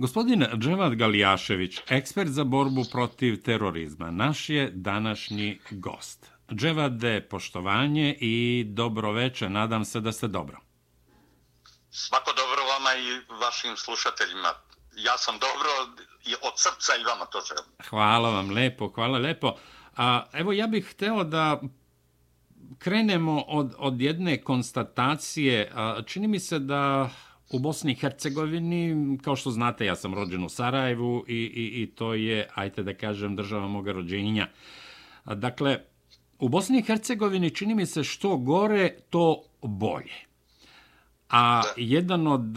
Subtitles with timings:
[0.00, 6.26] Gospodin Dževad Galijašević, ekspert za borbu protiv terorizma, naš je današnji gost.
[6.54, 9.48] Dževade, poštovanje i dobro veče.
[9.48, 10.60] Nadam se da ste dobro.
[11.90, 14.48] Svako dobro vama i vašim slušateljima.
[14.96, 15.70] Ja sam dobro
[16.26, 17.64] i od srca i vama to želim.
[17.88, 19.56] Hvala vam, lepo, hvala lepo.
[19.96, 21.60] A, evo, ja bih hteo da
[22.78, 25.72] krenemo od, od jedne konstatacije.
[25.74, 27.10] A, čini mi se da
[27.50, 31.86] u Bosni i Hercegovini, kao što znate, ja sam rođen u Sarajevu i, i, i
[31.86, 34.48] to je, ajte da kažem, država moga rođenja.
[35.24, 35.78] Dakle,
[36.38, 40.28] u Bosni i Hercegovini čini mi se što gore, to bolje.
[41.30, 42.56] A jedan od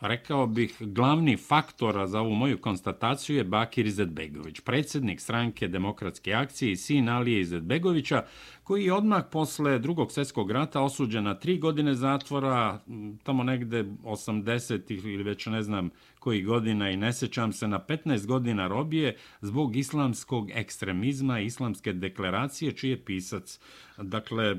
[0.00, 6.72] rekao bih, glavni faktora za ovu moju konstataciju je Bakir Izetbegović, predsjednik stranke Demokratske akcije
[6.72, 8.24] i sin Alije Izetbegovića,
[8.62, 12.80] koji je odmah posle drugog svjetskog rata osuđen na tri godine zatvora,
[13.22, 18.26] tamo negde 80-ih ili već ne znam koji godina i ne sećam se, na 15
[18.26, 23.60] godina robije zbog islamskog ekstremizma i islamske deklaracije, čiji je pisac.
[23.98, 24.56] Dakle,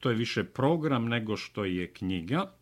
[0.00, 2.57] to je više program nego što je knjiga.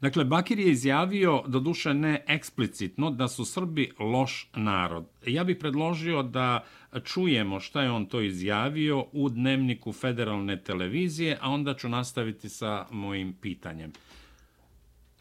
[0.00, 5.04] Dakle, Bakir je izjavio, doduše ne eksplicitno, da su Srbi loš narod.
[5.26, 6.64] Ja bih predložio da
[7.04, 12.86] čujemo šta je on to izjavio u dnevniku federalne televizije, a onda ću nastaviti sa
[12.90, 13.92] mojim pitanjem.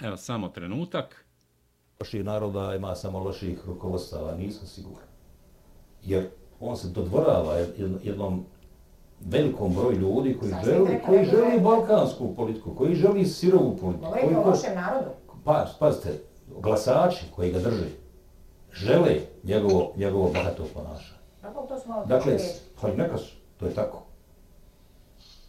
[0.02, 1.26] Evo, samo trenutak.
[2.00, 5.08] Loših naroda ima samo loših rukovostava, nisam siguran.
[6.04, 6.28] Jer
[6.60, 7.58] on se dodvorava
[8.04, 8.46] jednom
[9.26, 14.06] velikom broju ljudi koji Sasvim želi, koji želi balkansku politiku, koji želi sirovu politiku.
[14.06, 15.10] Govorite o lošem narodu.
[15.44, 16.10] Pa, pazite,
[16.62, 17.88] glasači koji ga drže,
[18.74, 21.20] žele njegovo, njegovo bahato ponašanje.
[22.06, 22.38] Dakle,
[22.82, 24.04] pa neka su, to je tako.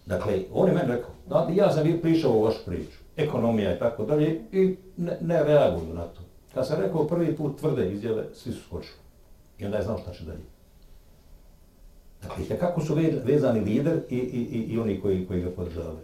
[0.06, 4.04] Dakle, on je meni rekao, da, ja sam prišao o vašu priču, ekonomija i tako
[4.04, 6.20] dalje, i ne, ne reaguju na to.
[6.54, 8.98] Kad sam rekao prvi put tvrde izjave, svi su skočili.
[9.58, 10.53] I onda je znao šta će dalje.
[12.28, 15.98] Dakle, kako su vezani lider i, i, i, i oni koji, koji ga podržavaju.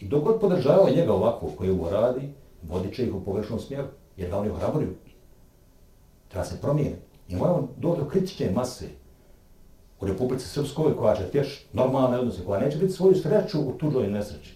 [0.00, 2.28] I dok god podržavaju njega ovako koji ovo radi,
[2.62, 3.86] vodit će ih u pogrešnom smjeru,
[4.16, 4.94] jer da oni ohrabruju.
[6.28, 6.96] Treba se promijene.
[7.28, 8.88] I moramo doći do kritične mase
[10.00, 14.10] u Republici Srpskoj koja će tješ normalne odnose, koja neće biti svoju sreću u tuđoj
[14.10, 14.54] nesreći.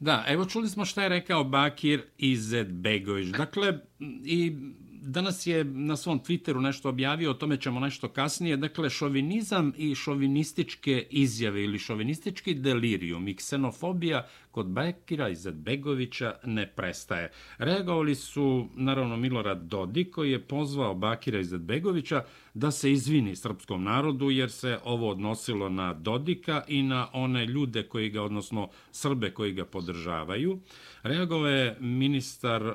[0.00, 3.28] Da, evo čuli smo šta je rekao Bakir Izetbegović.
[3.28, 3.78] Dakle,
[4.24, 4.56] i
[5.02, 8.56] danas je na svom Twitteru nešto objavio, o tome ćemo nešto kasnije.
[8.56, 16.66] Dakle, šovinizam i šovinističke izjave ili šovinistički delirium i ksenofobija kod Bekira i Zedbegovića ne
[16.66, 17.30] prestaje.
[17.58, 23.84] Reagovali su, naravno, Milorad Dodik, koji je pozvao Bakira i Zedbegovića da se izvini srpskom
[23.84, 29.30] narodu, jer se ovo odnosilo na Dodika i na one ljude koji ga, odnosno Srbe
[29.30, 30.58] koji ga podržavaju.
[31.02, 32.74] Reagovao je ministar uh,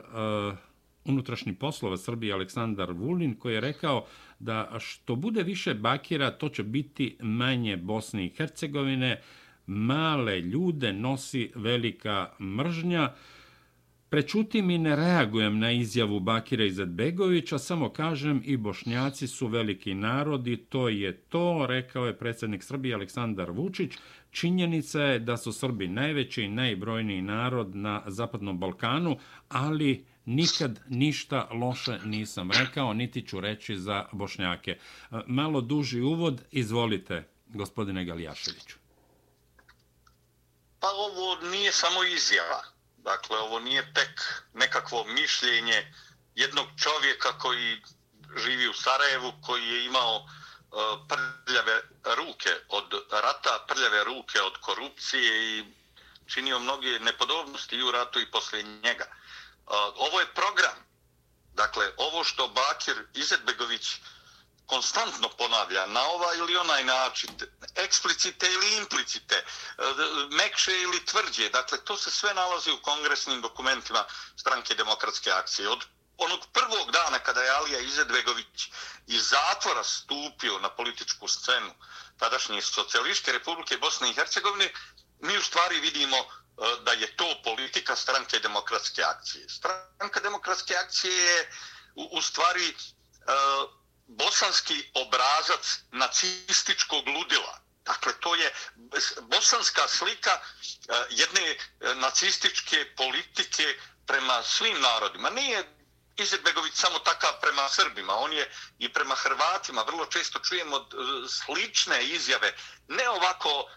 [1.06, 4.06] unutrašnji poslova Srbije Aleksandar Vulin koji je rekao
[4.40, 9.22] da što bude više Bakira to će biti manje Bosne i Hercegovine,
[9.66, 13.14] male ljude nosi velika mržnja.
[14.09, 20.58] Prečutim i ne reagujem na izjavu Bakira Izetbegovića, samo kažem i bošnjaci su veliki narodi,
[20.58, 23.94] to je to, rekao je predsjednik Srbije Aleksandar Vučić.
[24.31, 29.18] Činjenica je da su Srbi najveći i najbrojniji narod na Zapadnom Balkanu,
[29.50, 34.72] ali nikad ništa loše nisam rekao, niti ću reći za Bošnjake.
[34.72, 34.78] E,
[35.28, 38.75] malo duži uvod, izvolite, gospodine Galijaševiću.
[40.79, 42.63] Pa ovo nije samo izjava.
[42.97, 44.22] Dakle, ovo nije tek
[44.53, 45.94] nekakvo mišljenje
[46.35, 47.81] jednog čovjeka koji
[48.44, 50.25] živi u Sarajevu, koji je imao e,
[51.07, 51.81] prljave
[52.17, 55.63] ruke od rata, prljave ruke od korupcije i
[56.25, 59.05] činio mnoge nepodobnosti i u ratu i poslije njega
[59.96, 60.78] ovo je program.
[61.53, 63.88] Dakle, ovo što Bakir Izetbegović
[64.66, 67.29] konstantno ponavlja na ovaj ili onaj način,
[67.75, 69.44] eksplicite ili implicite, e,
[70.31, 75.70] mekše ili tvrđe, dakle, to se sve nalazi u kongresnim dokumentima stranke demokratske akcije.
[75.70, 75.85] Od
[76.17, 78.70] onog prvog dana kada je Alija Izetbegović
[79.08, 81.73] iz zatvora stupio na političku scenu
[82.17, 84.73] tadašnje socijalističke republike Bosne i Hercegovine,
[85.20, 86.17] mi u stvari vidimo
[86.58, 89.50] E, da je to politika stranke demokratske akcije.
[89.50, 91.50] Stranka demokratske akcije je
[91.96, 92.76] u, u stvari e,
[94.08, 97.59] bosanski obrazac nacističkog ludila.
[97.85, 98.53] Dakle, to je
[99.22, 100.40] bosanska slika e,
[101.09, 101.58] jedne e,
[101.96, 105.29] nacističke politike prema svim narodima.
[105.29, 105.70] Nije
[106.17, 109.82] Izetbegović samo takav prema Srbima, on je i prema Hrvatima.
[109.82, 110.84] Vrlo često čujemo e,
[111.29, 112.55] slične izjave,
[112.88, 113.70] ne ovako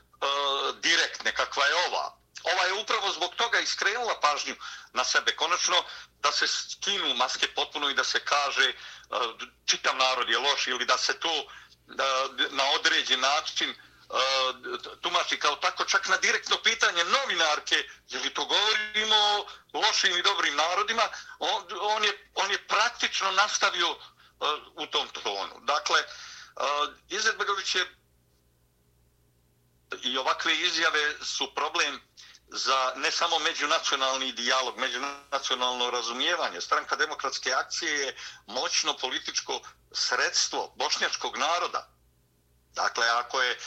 [0.82, 2.15] direktne kakva je ova,
[2.52, 4.54] ova je upravo zbog toga iskrenula pažnju
[4.93, 5.37] na sebe.
[5.37, 5.84] Konačno
[6.20, 8.75] da se skinu maske potpuno i da se kaže e,
[9.66, 11.44] čitav narod je loš ili da se to e,
[12.50, 13.76] na određen način e,
[15.00, 17.76] tumači kao tako čak na direktno pitanje novinarke
[18.08, 19.16] je li to govorimo
[19.72, 21.02] o lošim i dobrim narodima
[21.38, 23.96] on, on, je, on je praktično nastavio
[24.75, 25.60] u tom tonu.
[25.60, 27.87] Dakle, uh, Izetbegović je
[30.02, 32.00] i ovakve izjave su problem
[32.48, 36.60] za ne samo međunacionalni dijalog, međunacionalno razumijevanje.
[36.60, 38.16] Stranka demokratske akcije je
[38.46, 39.60] moćno političko
[39.93, 41.88] sredstvo bošnjačkog naroda.
[42.72, 43.58] Dakle, ako je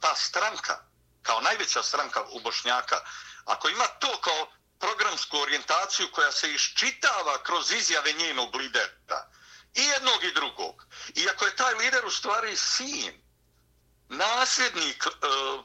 [0.00, 0.84] ta stranka,
[1.22, 3.00] kao najveća stranka u Bošnjaka,
[3.44, 4.46] ako ima to kao
[4.78, 9.30] programsku orijentaciju koja se iščitava kroz izjave njenog lidera,
[9.74, 13.19] i jednog i drugog, i ako je taj lider u stvari sin,
[14.10, 15.10] nasljednik e,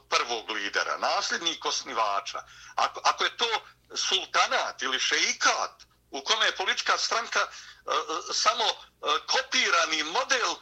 [0.09, 2.44] prvog lidera, nasljednik osnivača,
[2.75, 3.50] ako, ako je to
[3.95, 5.71] sultanat ili šeikat
[6.12, 7.45] u kome je politička stranka e,
[7.86, 8.74] e samo e,
[9.27, 10.57] kopirani model e,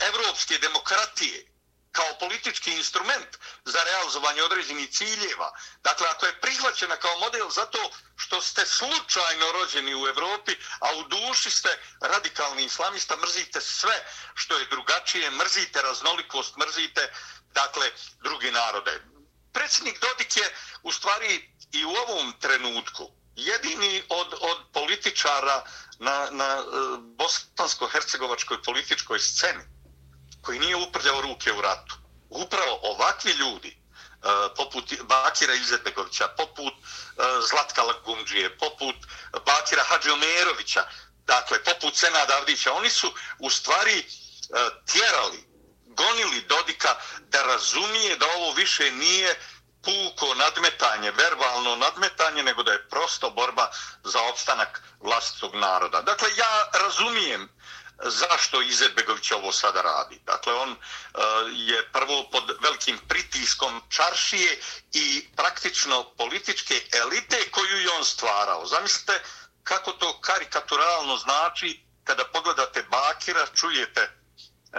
[0.00, 1.51] evropske demokratije,
[1.92, 5.52] kao politički instrument za realizovanje određenih ciljeva.
[5.82, 11.02] Dakle, ako je prihvaćena kao model zato što ste slučajno rođeni u Evropi, a u
[11.02, 14.04] duši ste radikalni islamista, mrzite sve
[14.34, 17.12] što je drugačije, mrzite raznolikost, mrzite,
[17.52, 17.90] dakle,
[18.22, 19.02] druge narode.
[19.52, 25.64] Predsjednik Dodik je u stvari i u ovom trenutku jedini od, od političara
[25.98, 26.64] na, na eh,
[27.00, 29.71] bosansko-hercegovačkoj političkoj sceni
[30.42, 31.94] koji nije uprljao ruke u ratu.
[32.30, 33.76] Upravo ovakvi ljudi, e,
[34.56, 38.96] poput Bakira Izetbegovića, poput e, Zlatka Lagumđije, poput
[39.46, 40.84] Bakira Hadžiomerovića,
[41.26, 44.04] dakle, poput Senada Avdića, oni su u stvari e,
[44.92, 45.44] tjerali,
[45.86, 49.40] gonili Dodika da razumije da ovo više nije
[49.82, 53.70] puko nadmetanje, verbalno nadmetanje, nego da je prosto borba
[54.04, 56.02] za opstanak vlastitog naroda.
[56.02, 57.48] Dakle, ja razumijem
[58.02, 60.20] zašto Izetbegović ovo sada radi.
[60.26, 61.18] Dakle, on eh,
[61.52, 64.60] je prvo pod velikim pritiskom čaršije
[64.92, 68.66] i praktično političke elite koju je on stvarao.
[68.66, 69.22] Zamislite
[69.64, 74.22] kako to karikaturalno znači kada pogledate Bakira, čujete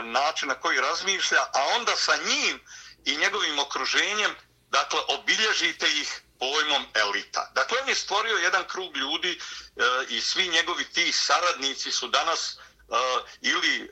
[0.02, 2.60] način na koji razmišlja, a onda sa njim
[3.06, 4.36] i njegovim okruženjem,
[4.70, 7.52] dakle, obilježite ih pojmom elita.
[7.56, 9.40] Dakle, on je stvorio jedan krug ljudi e,
[10.10, 12.73] i svi njegovi ti saradnici su danas e,
[13.42, 13.90] ili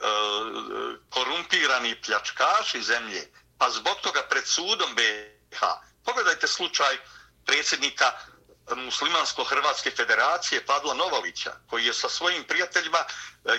[1.09, 5.61] korumpirani pljačkaši zemlje, pa zbog toga pred sudom BiH.
[6.05, 6.97] pogledajte slučaj
[7.45, 8.11] predsjednika
[8.75, 13.05] Muslimansko-Hrvatske federacije Pavla Novalića, koji je sa svojim prijateljima e,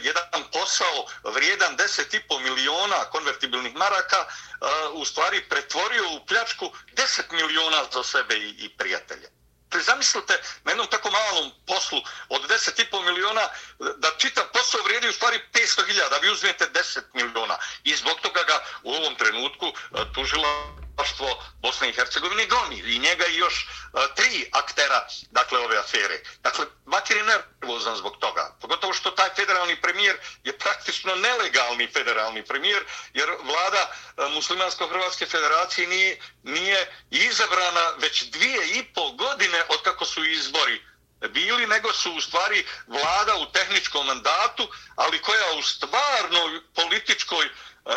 [0.02, 4.26] jedan posao vrijedan 10,5 miliona konvertibilnih maraka e,
[4.92, 9.41] u stvari pretvorio u pljačku 10 miliona za sebe i, i prijatelje.
[9.80, 13.48] Zamislite na jednom tako malom poslu od 10,5 miliona
[13.78, 17.58] da čitav posao vrijedi u stvari 500.000, da vi uzmete 10 miliona.
[17.84, 19.72] I zbog toga ga u ovom trenutku e,
[20.14, 25.78] tužila Hrvatstvo Bosne i Hercegovine goni i njega i još uh, tri aktera dakle ove
[25.78, 26.20] afere.
[26.42, 28.56] Dakle, Bakir je nervozan zbog toga.
[28.60, 32.84] Pogotovo što taj federalni premijer je praktično nelegalni federalni premijer,
[33.14, 40.04] jer vlada e, Muslimansko-Hrvatske federacije nije, nije izabrana već dvije i pol godine od kako
[40.04, 40.82] su izbori
[41.28, 47.50] bili, nego su u stvari vlada u tehničkom mandatu, ali koja u stvarnoj političkoj e,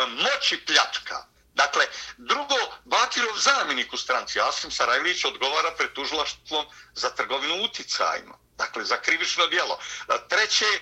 [0.06, 1.24] moći pljačka.
[1.54, 1.86] Dakle,
[2.16, 8.38] drugo, Bakirov zamjenik u stranci, Asim Sarajlić, odgovara pred tužilaštvom za trgovinu uticajima.
[8.58, 9.78] Dakle, za krivično djelo.
[10.08, 10.80] E, treće, e,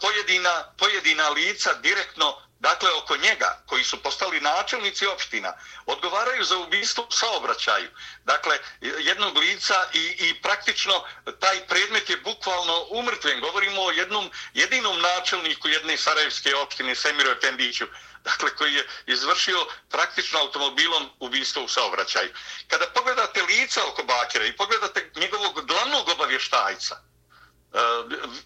[0.00, 5.52] pojedina, pojedina lica direktno, dakle, oko njega, koji su postali načelnici opština,
[5.86, 7.88] odgovaraju za ubistvo u saobraćaju.
[8.24, 11.04] Dakle, jednog lica i, i praktično
[11.40, 13.40] taj predmet je bukvalno umrtven.
[13.40, 17.86] Govorimo o jednom jedinom načelniku jedne Sarajevske opštine, Semiru Tendiću,
[18.24, 22.32] dakle koji je izvršio praktično automobilom ubistvo u saobraćaju.
[22.68, 27.78] Kada pogledate lica oko Bakira i pogledate njegovog glavnog obavještajca, e,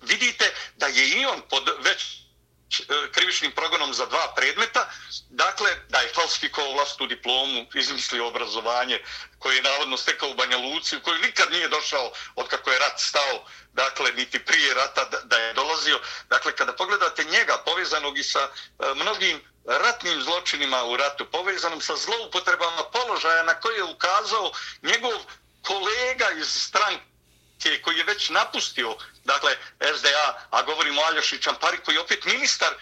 [0.02, 2.29] vidite da je i on pod već
[2.70, 4.90] E, krivičnim progonom za dva predmeta,
[5.30, 9.02] dakle, da je falsifikovao vlastu diplomu, izmislio obrazovanje
[9.38, 12.78] koje je navodno stekao u Banja Luci, u koju nikad nije došao od kako je
[12.78, 16.00] rat stao, dakle, niti prije rata da, je dolazio.
[16.28, 21.96] Dakle, kada pogledate njega povezanog i sa e, mnogim ratnim zločinima u ratu, povezanom sa
[21.96, 25.12] zloupotrebama položaja na koje je ukazao njegov
[25.62, 27.09] kolega iz stranke
[27.82, 29.56] koji je već napustio, dakle,
[29.96, 32.76] SDA, a govorimo o Aljoši Čampari, koji je opet ministar e,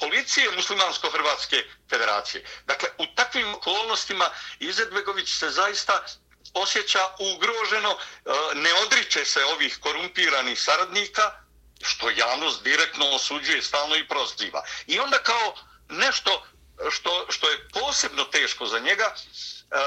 [0.00, 2.44] policije Muslimansko-Hrvatske federacije.
[2.66, 6.04] Dakle, u takvim okolnostima Izetbegović se zaista
[6.54, 11.32] osjeća ugroženo, e, ne odriče se ovih korumpiranih saradnika,
[11.82, 14.64] što javnost direktno osuđuje, stalno i proziva.
[14.86, 15.56] I onda kao
[15.88, 16.46] nešto
[16.90, 19.14] što, što je posebno teško za njega, e,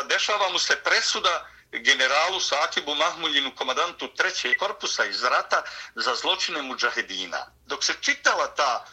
[0.09, 5.63] dešava mu se presuda generalu Sakibu Mahmuljinu, komadantu trećeg korpusa iz rata
[5.95, 7.45] za zločine muđahedina.
[7.65, 8.85] Dok se čitala ta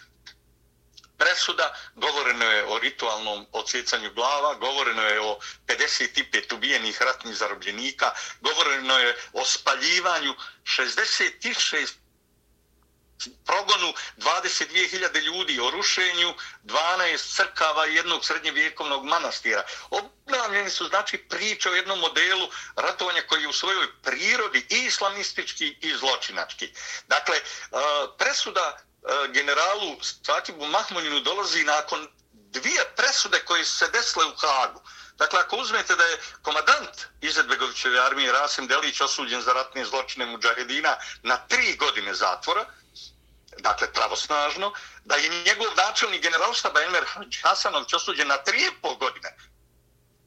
[1.18, 8.98] presuda, govoreno je o ritualnom odsjecanju glava, govoreno je o 55 ubijenih ratnih zarobljenika, govoreno
[8.98, 11.92] je o spaljivanju 66
[13.46, 19.62] progonu 22.000 ljudi, o rušenju 12 crkava i jednog srednjevjekovnog manastira.
[19.90, 25.76] Obnavljeni su znači priče o jednom modelu ratovanja koji je u svojoj prirodi i islamistički
[25.80, 26.72] i zločinački.
[27.06, 27.42] Dakle, e,
[28.18, 34.82] presuda e, generalu Satibu Mahmuninu dolazi nakon dvije presude koje se desile u Hagu.
[35.16, 40.96] Dakle, ako uzmete da je komadant Izetbegovićeve armije Rasim Delić osuđen za ratne zločine Mujahedina
[41.22, 42.64] na tri godine zatvora,
[43.58, 44.72] dakle pravosnažno,
[45.04, 47.04] da je njegov načelnik generalštaba Enver
[47.42, 49.36] Hasanović osuđen na tri pol godine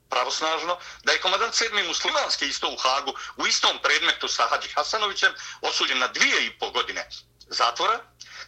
[0.10, 5.34] pravosnažno, da je komadant sedmi muslimanski isto u Hagu u istom predmetu sa Hadži Hasanovićem
[5.62, 7.10] osuđen na dvije i pol godine
[7.48, 8.00] zatvora.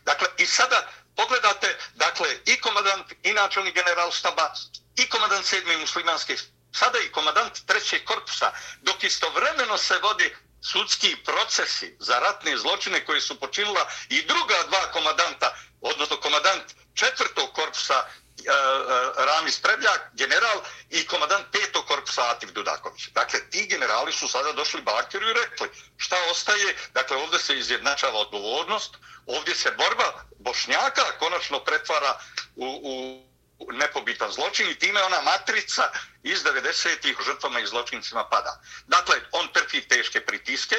[0.03, 4.53] Dakle, i sada pogledate, dakle, i komadant, i načelnik generalštaba,
[4.95, 6.37] i komadant sedmi muslimanski,
[6.71, 13.21] sada i komadant trećeg korpusa, dok istovremeno se vodi sudski procesi za ratne zločine koje
[13.21, 16.63] su počinila i druga dva komadanta, odnosno komadant
[16.93, 23.07] četvrtog korpusa e, e, Ramis Prebljak, general, i komadant petog korpusa Ativ Dudaković.
[23.07, 28.19] Dakle, ti generali su sada došli Bakiru i rekli šta ostaje, dakle, ovdje se izjednačava
[28.19, 32.19] odgovornost, ovdje se borba Bošnjaka konačno pretvara
[32.55, 33.29] u, u
[33.67, 35.91] nepobitan zločin i time ona matrica
[36.23, 38.61] iz 90-ih žrtvama i zločincima pada.
[38.87, 40.75] Dakle, on trpi teške pritiske,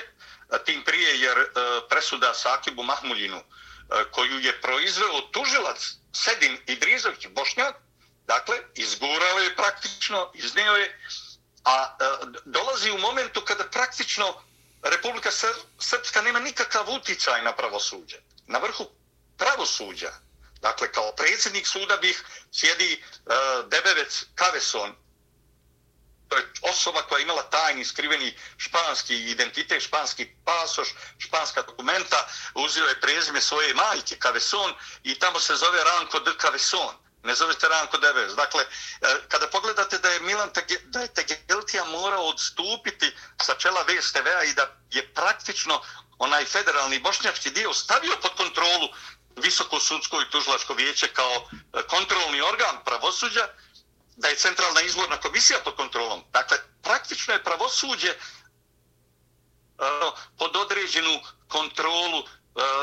[0.64, 1.46] tim prije jer e,
[1.88, 3.44] presuda Sakibu Mahmuljinu, e,
[4.10, 7.76] koju je proizveo tužilac Sedin Idrizović Bošnjak,
[8.26, 11.00] dakle, izgurao je praktično, iznio je,
[11.64, 12.04] a e,
[12.44, 14.42] dolazi u momentu kada praktično
[14.82, 15.30] Republika
[15.78, 18.16] Srpska nema nikakav uticaj na pravosuđe.
[18.46, 18.86] Na vrhu
[19.36, 20.12] pravosuđa,
[20.60, 23.34] Dakle, kao predsjednik suda bih sjedi uh,
[23.68, 24.94] Debevec Kaveson,
[26.30, 30.88] to je osoba koja je imala tajni, skriveni španski identitet, španski pasoš,
[31.18, 36.94] španska dokumenta, uzio je prezime svoje majke, Kaveson, i tamo se zove Ranko de Kaveson.
[37.22, 38.32] Ne zove se Ranko Debevec.
[38.32, 43.12] Dakle, e, kada pogledate da je Milan Tege, da je Tegeltija morao odstupiti
[43.42, 45.82] sa čela VSTV-a i da je praktično
[46.18, 48.88] onaj federalni bošnjački dio stavio pod kontrolu
[49.40, 53.48] visoko sudsko i tužilačko vijeće kao e, kontrolni organ pravosuđa,
[54.16, 56.24] da je centralna izborna komisija pod kontrolom.
[56.32, 58.16] Dakle, praktično je pravosuđe e,
[60.38, 62.24] pod određenu kontrolu e,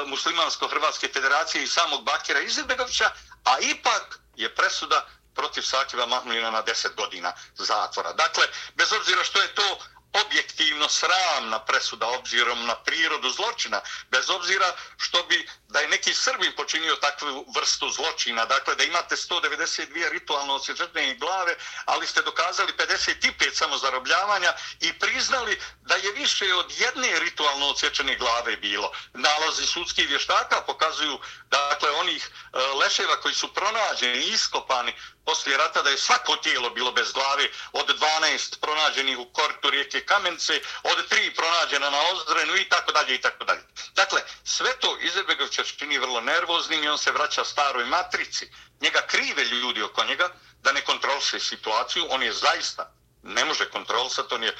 [0.06, 3.12] Muslimansko-Hrvatske federacije i samog Bakira Izetbegovića,
[3.44, 8.14] a ipak je presuda protiv Sakiva Mahmulina na 10 godina zatvora.
[8.14, 8.44] Dakle,
[8.76, 9.80] bez obzira što je to
[10.14, 16.52] objektivno sramna presuda obzirom na prirodu zločina, bez obzira što bi da je neki Srbin
[16.56, 23.54] počinio takvu vrstu zločina, dakle da imate 192 ritualno osjećatne glave, ali ste dokazali 55
[23.54, 28.92] samozarobljavanja i priznali da je više od jedne ritualno osjećane glave bilo.
[29.14, 34.94] Nalazi sudskih vještaka pokazuju dakle onih e, leševa koji su pronađeni i iskopani
[35.28, 40.06] poslije rata da je svako tijelo bilo bez glave od 12 pronađenih u kortu rijeke
[40.06, 43.64] Kamence, od 3 pronađena na Ozrenu i tako dalje i tako dalje.
[43.96, 48.52] Dakle, sve to Izebegovića čini vrlo nervoznim i on se vraća staroj matrici.
[48.82, 50.30] Njega krive ljudi oko njega
[50.62, 52.06] da ne kontrolse situaciju.
[52.10, 52.92] On je zaista,
[53.24, 54.56] ne može kontrolsati, on je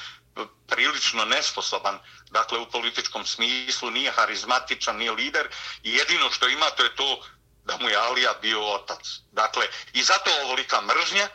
[0.66, 1.98] prilično nesposoban,
[2.30, 5.48] dakle u političkom smislu, nije harizmatičan, nije lider
[5.82, 7.22] i jedino što ima to je to
[7.68, 9.04] da mu je Alija bio otac.
[9.32, 11.28] Dakle, i zato ovolika mržnja,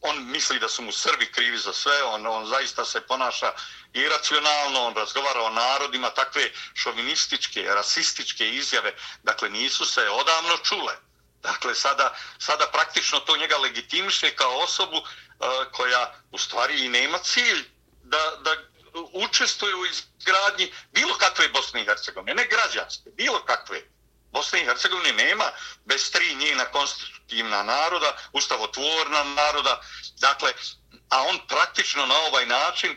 [0.00, 3.52] on misli da su mu Srbi krivi za sve, on, on zaista se ponaša
[3.92, 10.94] iracionalno, on razgovara o narodima, takve šovinističke, rasističke izjave, dakle, nisu se odavno čule.
[11.42, 15.06] Dakle, sada, sada praktično to njega legitimiše kao osobu uh,
[15.72, 17.64] koja u stvari i nema cilj
[18.02, 18.56] da, da
[19.12, 23.91] učestvuje u izgradnji bilo kakve Bosne i Hercegovine, ne građanske, bilo kakve.
[24.32, 25.50] Bosne i Hercegovine nema
[25.84, 29.80] bez tri njena konstitutivna naroda, ustavotvorna naroda.
[30.20, 30.52] Dakle,
[31.12, 32.96] a on praktično na ovaj način e,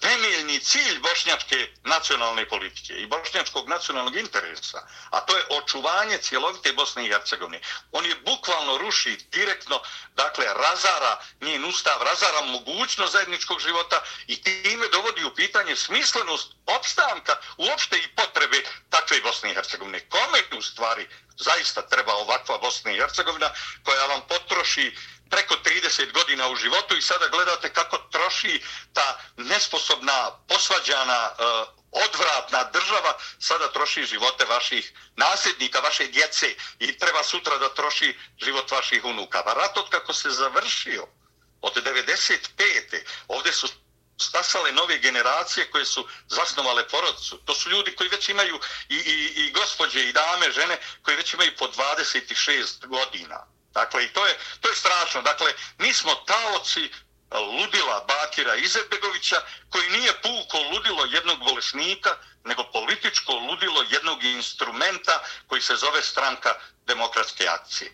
[0.00, 4.80] temeljni cilj bošnjačke nacionalne politike i bošnjačkog nacionalnog interesa,
[5.10, 7.60] a to je očuvanje cjelovite Bosne i Hercegovine.
[7.92, 9.82] On je bukvalno ruši direktno,
[10.14, 17.36] dakle, razara njen ustav, razara mogućnost zajedničkog života i time dovodi u pitanje smislenost opstanka
[17.56, 20.00] uopšte i potrebe takve Bosne i Hercegovine.
[20.08, 23.50] Kome u stvari zaista treba ovakva Bosna i Hercegovina
[23.84, 24.96] koja vam potroši
[25.30, 31.42] preko 30 godina u životu i sada gledate kako troši ta nesposobna, posvađana, e,
[31.90, 38.70] odvratna država, sada troši živote vaših nasljednika, vaše djece i treba sutra da troši život
[38.70, 39.42] vaših unuka.
[39.42, 41.06] Pa rat od kako se završio
[41.60, 43.04] od 95.
[43.28, 43.68] ovdje su
[44.20, 47.38] stasale nove generacije koje su zasnovale porodicu.
[47.44, 51.34] To su ljudi koji već imaju i, i, i gospođe i dame, žene, koji već
[51.34, 53.46] imaju po 26 godina.
[53.74, 55.22] Dakle, i to je, to je strašno.
[55.22, 56.90] Dakle, mi smo taoci e,
[57.38, 59.36] ludila Bakira Izetbegovića,
[59.70, 62.10] koji nije puko ludilo jednog bolesnika,
[62.44, 66.50] nego političko ludilo jednog instrumenta koji se zove stranka
[66.86, 67.90] demokratske akcije.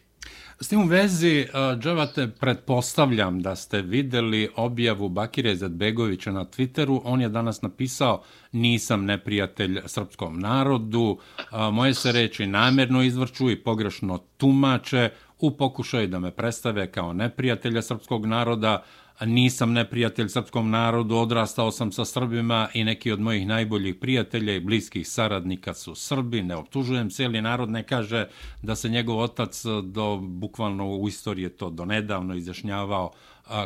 [0.61, 6.45] S tim u vezi, e, uh, Džavate, pretpostavljam da ste videli objavu Bakire Zadbegovića na
[6.45, 7.01] Twitteru.
[7.05, 11.43] On je danas napisao nisam neprijatelj srpskom narodu, e,
[11.73, 17.83] moje se reči namjerno izvrću i pogrešno tumače u pokušaju da me predstave kao neprijatelja
[17.83, 18.83] srpskog naroda,
[19.21, 24.61] nisam neprijatelj srpskom narodu, odrastao sam sa Srbima i neki od mojih najboljih prijatelja i
[24.61, 28.29] bliskih saradnika su Srbi, ne optužujem cijeli narod, ne kaže
[28.63, 33.11] da se njegov otac do, bukvalno u istoriji to do nedavno izjašnjavao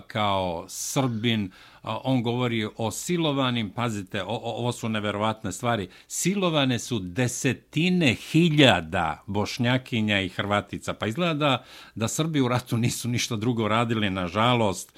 [0.07, 1.51] kao Srbin,
[1.83, 9.23] on govori o silovanim, pazite, o, o, ovo su neverovatne stvari, silovane su desetine hiljada
[9.27, 14.93] bošnjakinja i hrvatica, pa izgleda da, da Srbi u ratu nisu ništa drugo radili, nažalost,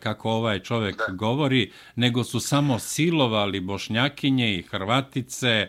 [0.00, 1.14] kako ovaj čovjek da.
[1.14, 5.68] govori, nego su samo silovali bošnjakinje i hrvatice,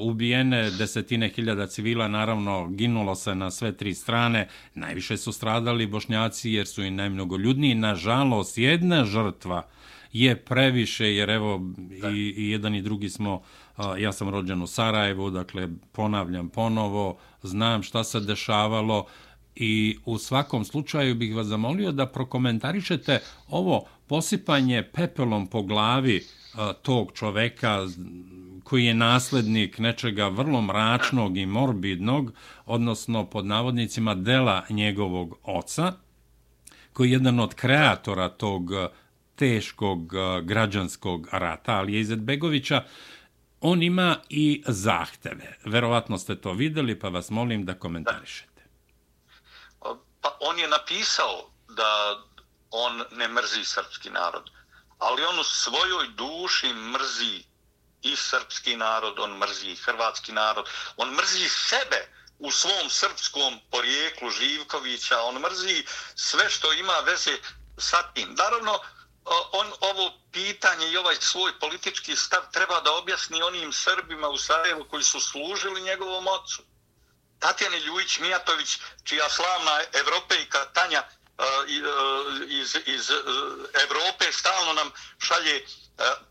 [0.00, 6.50] ubijene desetine hiljada civila, naravno ginulo se na sve tri strane, najviše su stradali bošnjaci
[6.50, 9.62] jer su i najmnogo ljudniji, nažalost jedna žrtva
[10.20, 11.60] je previše, jer evo
[12.14, 13.42] i, i jedan i drugi smo,
[13.98, 19.06] ja sam rođen u Sarajevu, dakle ponavljam ponovo, znam šta se dešavalo,
[19.56, 26.24] i u svakom slučaju bih vas zamolio da prokomentarišete ovo posipanje pepelom po glavi
[26.82, 27.86] tog čoveka
[28.64, 32.32] koji je naslednik nečega vrlo mračnog i morbidnog,
[32.66, 35.92] odnosno pod navodnicima dela njegovog oca,
[36.92, 38.70] koji je jedan od kreatora tog
[39.36, 42.84] teškog građanskog rata, ali je Izetbegovića,
[43.60, 45.58] on ima i zahteve.
[45.64, 48.56] Verovatno ste to videli, pa vas molim da komentarišete
[50.26, 52.22] pa on je napisao da
[52.70, 54.50] on ne mrzi srpski narod,
[54.98, 57.44] ali on u svojoj duši mrzi
[58.02, 64.30] i srpski narod, on mrzi i hrvatski narod, on mrzi sebe u svom srpskom porijeklu
[64.30, 67.36] Živkovića, on mrzi sve što ima veze
[67.78, 68.34] sa tim.
[68.34, 68.78] Naravno,
[69.52, 74.84] on ovo pitanje i ovaj svoj politički stav treba da objasni onim Srbima u Sarajevu
[74.90, 76.62] koji su služili njegovom ocu.
[77.38, 81.46] Tatjana Ljujić Mijatović, čija slavna evropejka Tanja e, e,
[82.48, 83.14] iz, iz e,
[83.82, 85.66] Evrope stalno nam šalje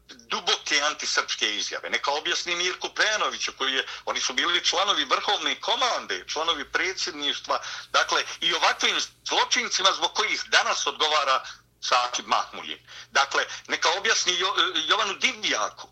[0.09, 1.89] duboke antisrpske izjave.
[1.89, 7.59] Neka objasni Mirku Penoviću, koji je, oni su bili članovi vrhovne komande, članovi predsjedništva,
[7.91, 8.95] dakle, i ovakvim
[9.29, 11.45] zločincima zbog kojih danas odgovara
[11.87, 12.79] Sakib Mahmulje.
[13.11, 14.53] Dakle, neka objasni jo,
[14.87, 15.87] Jovanu Divljaku,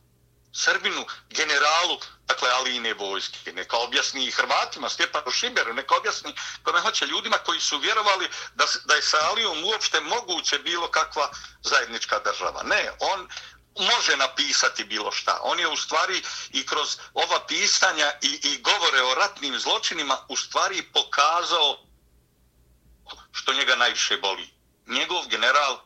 [0.54, 7.06] Srbinu, generalu, dakle, Aline vojske, neka objasni i Hrvatima, Stjepanu Šiberu, neka objasni kome hoće
[7.06, 11.32] ljudima koji su vjerovali da, da je sa Alijom uopšte moguće bilo kakva
[11.64, 12.64] zajednička država.
[12.64, 13.28] Ne, on
[13.80, 15.40] može napisati bilo šta.
[15.44, 20.38] On je u stvari i kroz ova pisanja i, i govore o ratnim zločinima u
[20.38, 21.78] stvari pokazao
[23.32, 24.50] što njega najviše boli.
[24.88, 25.80] Njegov general,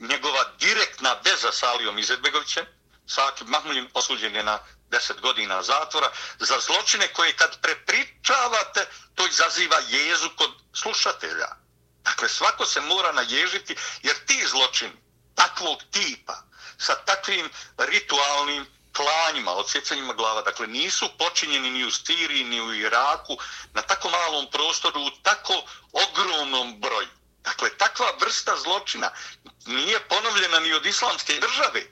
[0.00, 2.66] njegova direktna veza sa Alijom Izetbegovićem,
[3.06, 4.58] Sakib Mahmudin osuđen je na
[4.90, 11.48] 10 godina zatvora za zločine koje kad prepričavate, to izaziva jezu kod slušatelja.
[12.02, 14.92] Dakle, svako se mora naježiti, jer ti zločini
[15.34, 16.42] takvog tipa,
[16.78, 23.38] sa takvim ritualnim klanjima, odsjecanjima glava, dakle, nisu počinjeni ni u Siriji, ni u Iraku,
[23.72, 27.08] na tako malom prostoru, u tako ogromnom broju.
[27.48, 29.10] Dakle, takva vrsta zločina
[29.66, 31.82] nije ponovljena ni od islamske države,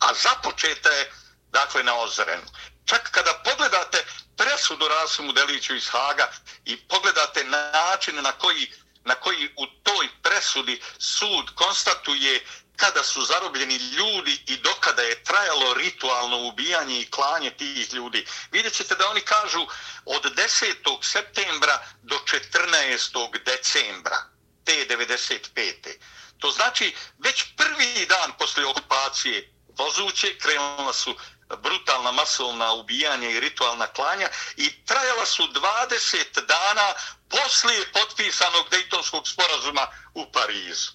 [0.00, 1.12] a započeta je
[1.50, 2.46] dakle na ozrenu.
[2.84, 4.04] Čak kada pogledate
[4.36, 6.32] presudu Rasimu Deliću iz Haga
[6.64, 8.72] i pogledate način na koji
[9.04, 12.44] na koji u toj presudi sud konstatuje
[12.76, 18.26] kada su zarobljeni ljudi i dokada je trajalo ritualno ubijanje i klanje tih ljudi.
[18.50, 19.66] Vidjet ćete da oni kažu
[20.04, 21.02] od 10.
[21.02, 23.44] septembra do 14.
[23.44, 24.29] decembra
[24.72, 25.98] 95.
[26.38, 31.14] To znači već prvi dan posle okupacije vozuće krenula su
[31.62, 36.94] brutalna masovna ubijanja i ritualna klanja i trajala su 20 dana
[37.28, 40.90] poslije potpisanog Dejtonskog sporazuma u Parizu.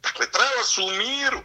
[0.00, 1.42] Dakle, trajala su u miru.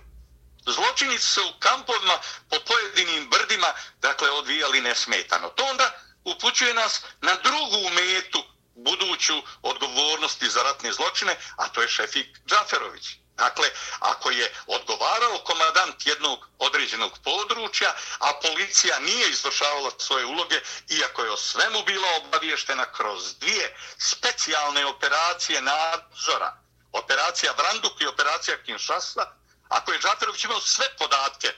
[0.67, 3.67] Zločinici su u kampovima po pojedinim brdima,
[4.01, 5.49] dakle, odvijali nesmetano.
[5.49, 5.91] To onda
[6.23, 8.43] upućuje nas na drugu metu
[8.75, 13.05] buduću odgovornosti za ratne zločine, a to je Šefik Džaferović.
[13.37, 21.23] Dakle, ako je odgovarao komadant jednog određenog područja, a policija nije izvršavala svoje uloge, iako
[21.23, 26.57] je o svemu bila obaviještena kroz dvije specijalne operacije nadzora,
[26.91, 29.31] operacija Vranduk i operacija Kinshasa,
[29.69, 31.53] ako je Džaferović imao sve podatke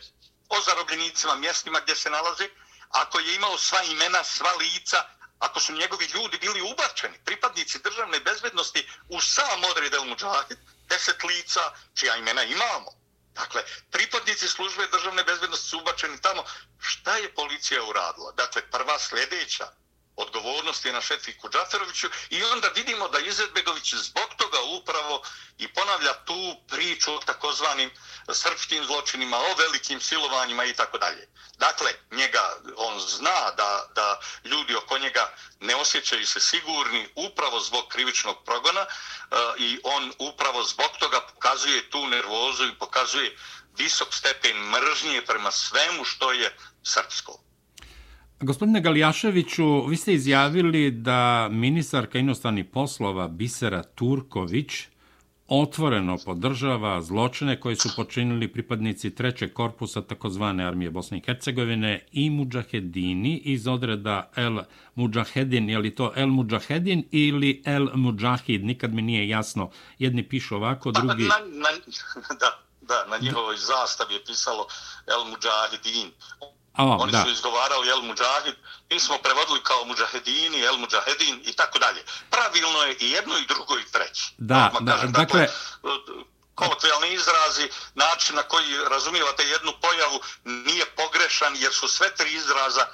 [0.49, 2.49] o zarobljenicima, mjestima gdje se nalazi,
[2.89, 5.03] ako je imao sva imena, sva lica,
[5.39, 10.58] ako su njegovi ljudi bili ubačeni, pripadnici državne bezbednosti u sam odred El Mujahid,
[10.89, 12.91] deset lica čija imena imamo.
[13.34, 16.43] Dakle, pripadnici službe državne bezbednosti su ubačeni tamo.
[16.80, 18.32] Šta je policija uradila?
[18.32, 19.71] Dakle, prva sljedeća
[20.17, 25.23] odgovornost je na Šetviku Džaferoviću i onda vidimo da Izetbegović zbog toga upravo
[25.58, 27.91] i ponavlja tu priču o takozvanim
[28.34, 31.27] srpskim zločinima, o velikim silovanjima i tako dalje.
[31.58, 37.88] Dakle, njega, on zna da, da ljudi oko njega ne osjećaju se sigurni upravo zbog
[37.88, 38.88] krivičnog progona e,
[39.58, 43.38] i on upravo zbog toga pokazuje tu nervozu i pokazuje
[43.77, 47.47] visok stepen mržnje prema svemu što je srpsko.
[48.41, 54.71] Gospodine Galijaševiću, vi ste izjavili da ministarka inostranih poslova Bisera Turković
[55.47, 62.30] otvoreno podržava zločine koje su počinili pripadnici trećeg korpusa takozvane armije Bosne i Hercegovine i
[62.30, 64.60] muđahedini iz odreda El
[64.95, 69.71] Mujahedin, je li to El Mujahedin ili El Mujahid, nikad mi nije jasno.
[70.00, 71.23] Jedni pišu ovako, drugi...
[71.23, 71.69] Na, na,
[72.39, 74.67] da, da, na njihovoj zastavi je pisalo
[75.08, 76.12] El Mujahedin.
[76.78, 77.24] A, Oni da.
[77.24, 78.56] su izgovarali El Mujahid,
[78.90, 82.04] mi smo prevodili kao Mujahedini, El Mujahedin i tako dalje.
[82.30, 84.34] Pravilno je i jedno i drugo i treće.
[84.38, 85.42] Da, da, kažem, dakle...
[85.42, 85.48] dakle
[86.56, 92.86] kolokvijalni izrazi, način na koji razumijevate jednu pojavu nije pogrešan jer su sve tri izraza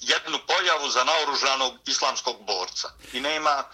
[0.00, 2.88] jednu pojavu za naoružanog islamskog borca.
[3.12, 3.64] I nema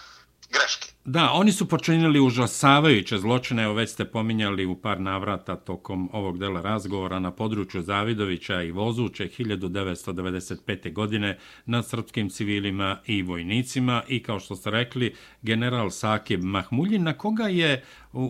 [0.50, 0.96] greške.
[1.09, 6.38] Da, oni su počinili užasavajuće zločine, evo već ste pominjali u par navrata tokom ovog
[6.38, 10.92] dela razgovora na području Zavidovića i Vozuće 1995.
[10.92, 17.12] godine nad srpskim civilima i vojnicima i kao što ste rekli, general Sakib Mahmuljin, na
[17.12, 17.85] koga je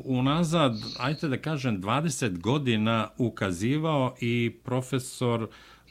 [0.04, 5.48] unazad, ajte da kažem, 20 godina ukazivao i profesor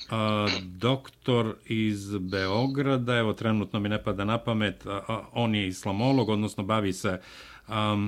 [0.10, 5.68] a, doktor iz Beograda, evo trenutno mi ne pada na pamet, a, a, on je
[5.68, 7.20] islamolog, odnosno bavi se
[7.68, 8.08] a,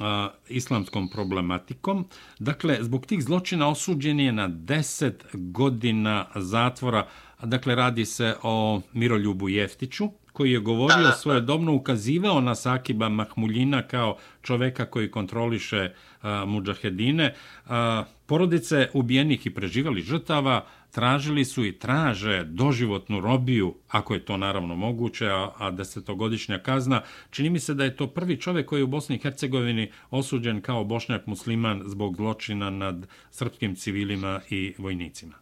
[0.00, 2.04] a, islamskom problematikom.
[2.38, 7.06] Dakle, zbog tih zločina osuđen je na 10 godina zatvora,
[7.42, 13.82] dakle radi se o Miroljubu Jeftiću, koji je govorio svoje dobno ukazivao na Sakiba Mahmuljina
[13.82, 17.34] kao čoveka koji kontroliše a, muđahedine.
[17.66, 24.36] A, porodice ubijenih i preživali žrtava tražili su i traže doživotnu robiju, ako je to
[24.36, 27.02] naravno moguće, a, a desetogodišnja kazna.
[27.30, 30.62] Čini mi se da je to prvi čovjek koji je u Bosni i Hercegovini osuđen
[30.62, 35.34] kao bošnjak musliman zbog zločina nad srpskim civilima i vojnicima.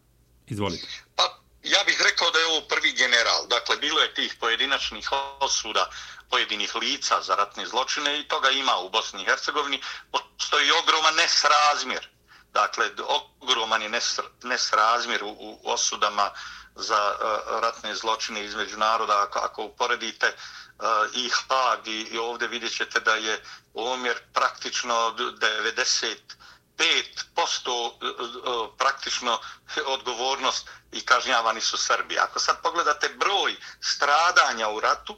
[0.47, 0.87] Izvolite.
[1.17, 1.23] Pa,
[1.63, 3.41] ja bih rekao da je ovo prvi general.
[3.49, 5.09] Dakle, bilo je tih pojedinačnih
[5.41, 5.91] osuda
[6.31, 9.81] pojedinih lica za ratne zločine i toga ima u Bosni i Hercegovini.
[10.13, 12.12] Postoji ogroman nesrazmjer
[12.53, 12.91] Dakle,
[13.41, 14.01] ogroman je
[14.43, 16.31] nesrazmjer u, u osudama
[16.75, 19.23] za uh, ratne zločine između naroda.
[19.23, 20.85] Ako, ako uporedite uh,
[21.15, 26.19] i Hag i, i ovdje vidjet ćete da je omjer praktično 95%
[26.79, 26.87] e,
[28.79, 29.39] praktično
[29.87, 32.19] odgovornost i kažnjavani su Srbi.
[32.19, 35.17] Ako sad pogledate broj stradanja u ratu,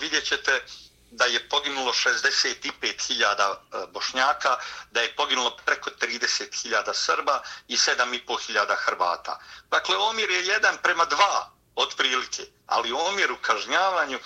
[0.00, 0.64] vidjet ćete
[1.10, 4.56] da je poginulo 65.000 e, bošnjaka,
[4.90, 9.40] da je poginulo preko 30.000 Srba i 7.500 Hrvata.
[9.70, 14.18] Dakle, omir je jedan prema dva otprilike, ali omjer u kažnjavanju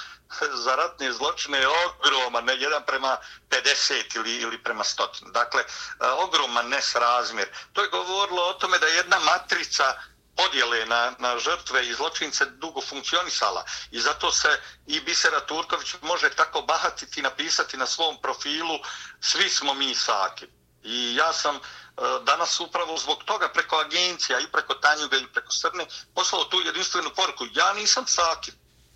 [0.53, 3.17] za ratne zločine je ogroman, ne jedan prema
[3.51, 5.31] 50 ili, ili prema 100.
[5.33, 5.67] Dakle, e,
[6.07, 7.49] ogroman nesrazmjer.
[7.73, 9.95] To je govorilo o tome da jedna matrica
[10.37, 16.31] podjele na, na žrtve i zločince dugo funkcionisala i zato se i Bisera Turković može
[16.31, 18.79] tako bahatiti i napisati na svom profilu
[19.21, 20.47] svi smo mi Saki.
[20.83, 21.61] I ja sam e,
[22.23, 27.11] danas upravo zbog toga preko agencija i preko Tanjuga i preko Srne poslao tu jedinstvenu
[27.11, 27.47] poruku.
[27.55, 28.53] Ja nisam Saki.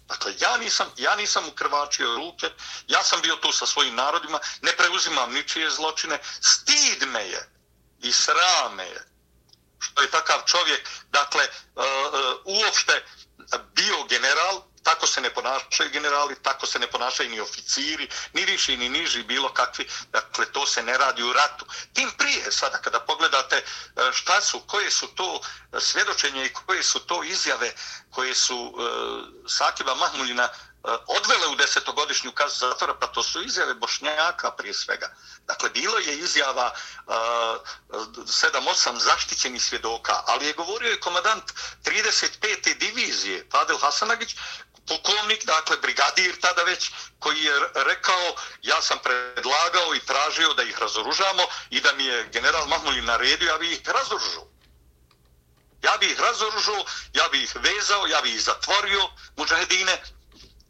[0.08, 2.50] Dakle, ja nisam, ja nisam ukrvačio ruke,
[2.88, 7.48] ja sam bio tu sa svojim narodima, ne preuzimam ničije zločine, stid me je
[8.02, 9.08] i srame je
[9.78, 11.84] što je takav čovjek, dakle, e, e,
[12.44, 13.04] uopšte
[13.74, 18.76] bio general, tako se ne ponašaju generali, tako se ne ponašaju ni oficiri, ni viši
[18.76, 21.66] ni niži, bilo kakvi, dakle, to se ne radi u ratu.
[21.92, 23.62] Tim prije, sada, kada pogledate e,
[24.12, 25.40] šta su, koje su to
[25.80, 27.72] svjedočenje i koje su to izjave
[28.10, 28.80] koje su uh,
[29.48, 30.48] Sakiba Mahmulina
[30.84, 35.14] E, odvele u desetogodišnju kazu zatvora, pa to su izjave Bošnjaka prije svega.
[35.46, 36.72] Dakle, bilo je izjava
[37.06, 37.14] uh,
[38.26, 41.44] sedam, osam zaštićenih svjedoka, ali je govorio i komadant
[41.84, 42.78] 35.
[42.78, 44.36] divizije, Fadel Hasanagić,
[44.88, 50.78] pukovnik, dakle, brigadir tada već, koji je rekao, ja sam predlagao i tražio da ih
[50.78, 54.48] razoružamo i da mi je general Mahmulin naredio, ja bi ih razoružao.
[55.82, 60.02] Ja bi ih razoružao, ja bi ih vezao, ja bi ih zatvorio, muđahedine,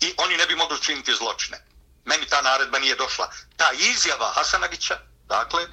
[0.00, 1.64] i oni ne bi mogli činiti zločine.
[2.04, 3.30] Meni ta naredba nije došla.
[3.56, 5.66] Ta izjava Hasanagića, dakle,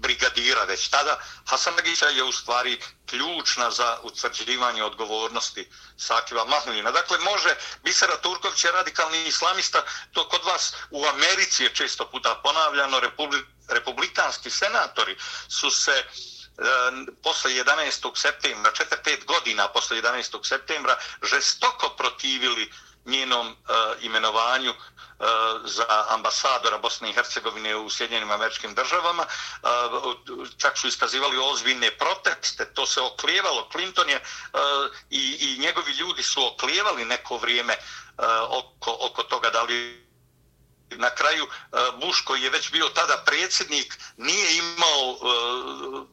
[0.00, 6.90] brigadira već tada, Hasanagića je u stvari ključna za utvrđivanje odgovornosti Sakiva Mahmudina.
[6.90, 7.54] Dakle, može
[7.84, 13.38] Bisera Turković je radikalni islamista, to kod vas u Americi je često puta ponavljano, republi,
[13.68, 15.16] republikanski senatori
[15.48, 16.04] su se e,
[17.22, 18.16] posle 11.
[18.16, 20.48] septembra, 4-5 godina posle 11.
[20.48, 22.72] septembra, žestoko protivili
[23.04, 23.54] njenom uh,
[24.00, 25.26] imenovanju uh,
[25.64, 29.26] za ambasadora Bosne i Hercegovine u Sjedinjenim američkim državama.
[29.62, 30.14] Uh,
[30.58, 33.68] čak su iskazivali ozbiljne proteste, to se oklijevalo.
[33.72, 34.60] Clinton je uh,
[35.10, 40.10] i, i njegovi ljudi su oklijevali neko vrijeme uh, oko, oko toga da li
[40.90, 46.06] na kraju uh, Bush koji je već bio tada predsjednik nije imao uh,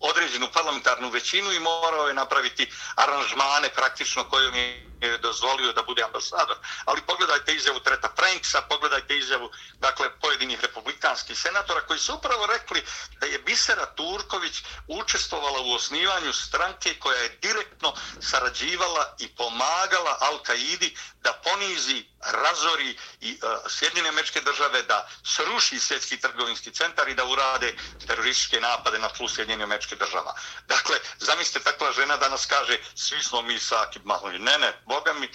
[0.00, 6.02] određenu parlamentarnu većinu i morao je napraviti aranžmane praktično kojom je je dozvolio da bude
[6.02, 6.56] ambasador.
[6.84, 12.84] Ali pogledajte izjavu Treta Franksa, pogledajte izjavu dakle, pojedinih republikanskih senatora koji su upravo rekli
[13.20, 20.96] da je Bisera Turković učestvovala u osnivanju stranke koja je direktno sarađivala i pomagala Al-Qaidi
[21.22, 27.24] da ponizi, razori i uh, Sjedinjene američke države, da sruši svjetski trgovinski centar i da
[27.24, 27.74] urade
[28.06, 30.34] terorističke napade na tlu Sjedinjene američke država.
[30.68, 34.40] Dakle, zamislite, takva žena danas kaže svi smo mi sa Akib Mahmoud.
[34.40, 35.26] Ne, ne, Boga mi,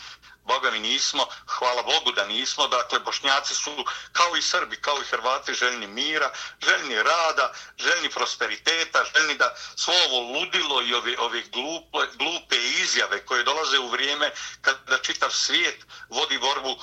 [0.47, 5.05] Boga mi nismo, hvala Bogu da nismo, dakle Bošnjaci su kao i Srbi, kao i
[5.05, 6.31] Hrvati željni mira,
[6.65, 13.25] željni rada, željni prosperiteta, željni da svo ovo ludilo i ove, ove glupe, glupe izjave
[13.25, 14.31] koje dolaze u vrijeme
[14.61, 16.79] kada čitav svijet vodi borbu uh,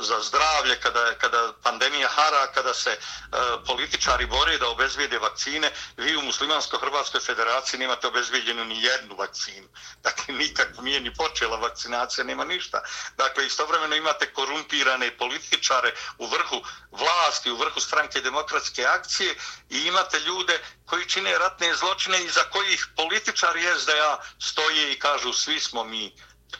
[0.00, 6.16] za zdravlje, kada, kada pandemija hara, kada se uh, političari bore da obezvijede vakcine, vi
[6.16, 9.68] u Muslimansko-Hrvatskoj federaciji nemate obezvijedenu ni jednu vakcinu.
[10.02, 12.82] Dakle, nikako nije ni počela vakcinacija, nema ništa.
[13.16, 19.34] Dakle, istovremeno imate korumpirane političare u vrhu vlasti, u vrhu stranke demokratske akcije
[19.70, 25.32] i imate ljude koji čine ratne zločine i za kojih političari SDA stoje i kažu
[25.32, 26.14] svi smo mi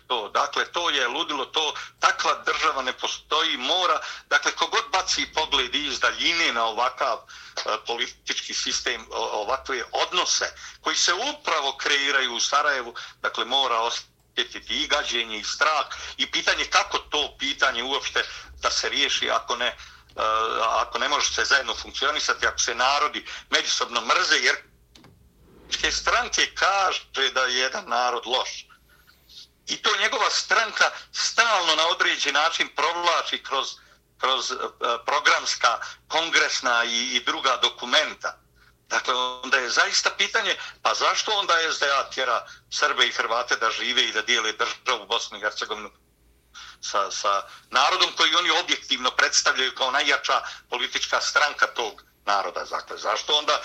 [0.07, 0.29] to.
[0.29, 6.01] Dakle, to je ludilo, to takva država ne postoji, mora, dakle, kogod baci pogled iz
[6.01, 13.45] daljine na ovakav e, politički sistem, ovakve odnose koji se upravo kreiraju u Sarajevu, dakle,
[13.45, 18.25] mora ostati osjetiti i gađenje i strah i pitanje kako to pitanje uopšte
[18.63, 19.77] da se riješi ako ne,
[20.15, 20.23] uh,
[20.69, 24.57] ako ne može se zajedno funkcionisati, ako se narodi međusobno mrze, jer
[25.91, 27.03] stranke kaže
[27.35, 28.67] da je jedan narod loš.
[29.69, 33.69] I to njegova stranka stalno na određen način provlači kroz,
[34.19, 34.59] kroz uh,
[35.07, 38.42] programska, kongresna i, i druga dokumenta.
[38.93, 44.03] Dakle, onda je zaista pitanje, pa zašto onda SDA tjera Srbe i Hrvate da žive
[44.05, 45.91] i da dijele državu Bosnu i Hercegovinu
[46.81, 52.65] sa, sa narodom koji oni objektivno predstavljaju kao najjača politička stranka tog naroda.
[52.65, 53.63] Dakle, zašto onda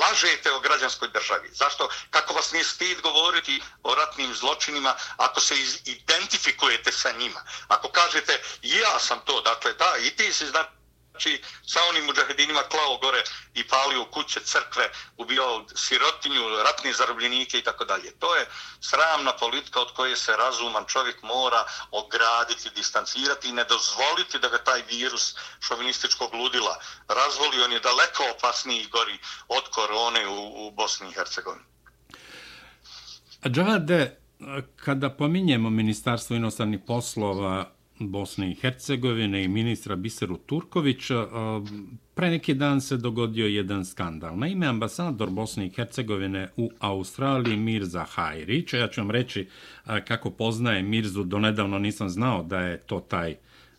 [0.00, 1.50] lažete o građanskoj državi?
[1.52, 5.54] Zašto, kako vas nije stid govoriti o ratnim zločinima ako se
[5.84, 7.40] identifikujete sa njima?
[7.68, 10.79] Ako kažete, ja sam to, dakle, da, i ti si znači
[11.20, 13.22] znači sa onim muđahedinima klao gore
[13.54, 18.10] i palio kuće, crkve, ubijao sirotinju, ratne zarobljenike i tako dalje.
[18.18, 18.46] To je
[18.80, 24.58] sramna politika od koje se razuman čovjek mora ograditi, distancirati i ne dozvoliti da ga
[24.58, 27.62] taj virus šovinističkog ludila razvoli.
[27.64, 31.64] On je daleko opasniji i gori od korone u, u Bosni i Hercegovini.
[33.46, 34.16] Džavade,
[34.76, 41.26] kada pominjemo Ministarstvo inostranih poslova Bosne i Hercegovine i ministra Biseru Turkovića,
[42.14, 44.38] pre neki dan se dogodio jedan skandal.
[44.38, 49.48] Naime, ambasador Bosne i Hercegovine u Australiji Mirza Hajrić, ja ću vam reći
[50.04, 53.36] kako poznaje Mirzu, donedavno nisam znao da je to taj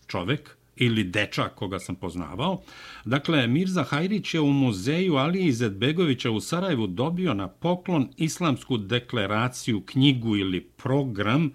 [0.07, 2.61] čovek, ili dečak koga sam poznavao.
[3.05, 9.81] Dakle, Mirza Hajrić je u muzeju Alije Izetbegovića u Sarajevu dobio na poklon islamsku deklaraciju,
[9.81, 11.51] knjigu ili program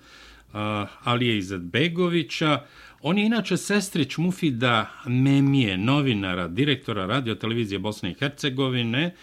[0.56, 2.60] Eh, Alije Izetbegovića.
[3.02, 9.14] On je inače sestrić Mufida Memije, novinara, direktora radiotelevizije Bosne i Hercegovine,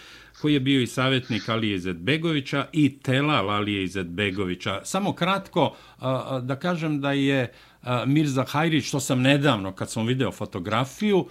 [0.41, 4.81] koji je bio i savjetnik Alije Izetbegovića i Telal Alije Izetbegovića.
[4.83, 6.05] Samo kratko uh,
[6.41, 11.27] da kažem da je uh, Mirza Hajrić, što sam nedavno, kad sam video fotografiju,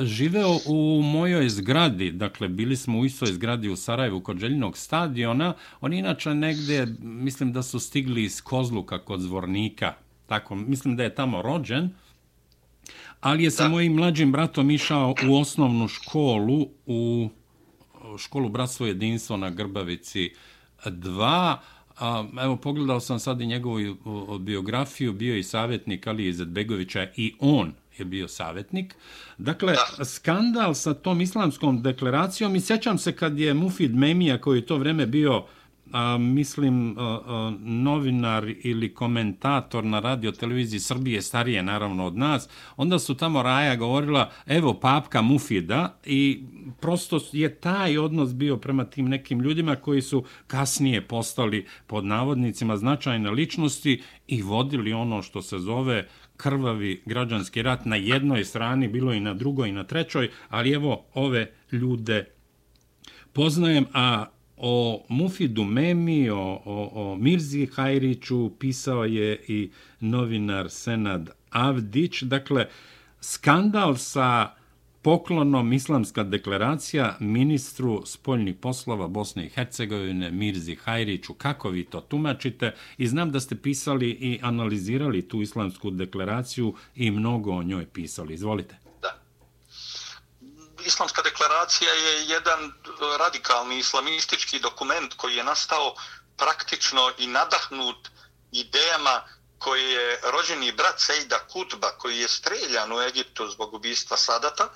[0.00, 5.54] živeo u mojoj zgradi, dakle, bili smo u istoj zgradi u Sarajevu kod Željinog stadiona,
[5.80, 9.94] oni inače negde, mislim da su stigli iz Kozluka kod Zvornika,
[10.26, 11.90] tako, mislim da je tamo rođen,
[13.20, 17.28] ali je sa mojim mlađim bratom išao u osnovnu školu, u
[18.18, 20.30] školu Bratstvo jedinstvo na Grbavici
[20.84, 21.56] 2,
[22.00, 23.78] A, evo, pogledao sam sad i njegovu
[24.38, 28.94] biografiju, bio i savjetnik Ali Izetbegovića i on je bio savjetnik.
[29.38, 30.04] Dakle, da.
[30.04, 34.76] skandal sa tom islamskom deklaracijom i sjećam se kad je Mufid Memija, koji je to
[34.76, 35.44] vreme bio uh,
[35.92, 42.48] a, mislim, a, a, novinar ili komentator na radio televiziji Srbije, starije naravno od nas,
[42.76, 46.42] onda su tamo Raja govorila, evo, papka Mufida i
[46.80, 52.76] prosto je taj odnos bio prema tim nekim ljudima koji su kasnije postali pod navodnicima
[52.76, 56.08] značajne ličnosti i vodili ono što se zove
[56.40, 61.04] krvavi građanski rat na jednoj strani, bilo i na drugoj i na trećoj, ali evo
[61.14, 62.24] ove ljude
[63.32, 64.26] poznajem, a
[64.56, 72.22] o Mufidu Memi, o, o, o Mirzi Hajriću pisao je i novinar Senad Avdić.
[72.22, 72.66] Dakle,
[73.20, 74.59] skandal sa
[75.02, 81.34] poklonom islamska deklaracija ministru spoljnih poslova Bosne i Hercegovine Mirzi Hajriću.
[81.34, 82.74] Kako vi to tumačite?
[82.98, 88.34] I znam da ste pisali i analizirali tu islamsku deklaraciju i mnogo o njoj pisali.
[88.34, 88.90] Izvolite
[90.84, 92.72] islamska deklaracija je jedan
[93.18, 95.94] radikalni islamistički dokument koji je nastao
[96.36, 98.08] praktično i nadahnut
[98.52, 99.22] idejama
[99.58, 104.68] koji je rođeni brat Sejda Kutba koji je streljan u Egiptu zbog ubistva Sadata,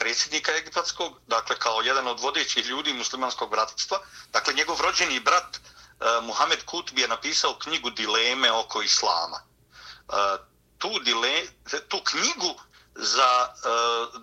[0.00, 3.98] predsjednika egipatskog, dakle kao jedan od vodećih ljudi muslimanskog bratstva.
[4.32, 9.40] Dakle, njegov rođeni brat uh, Muhammed Kutbi je napisao knjigu Dileme oko islama.
[10.08, 10.14] Uh,
[10.78, 11.42] tu, dile,
[11.88, 12.54] tu knjigu
[12.94, 14.22] za uh,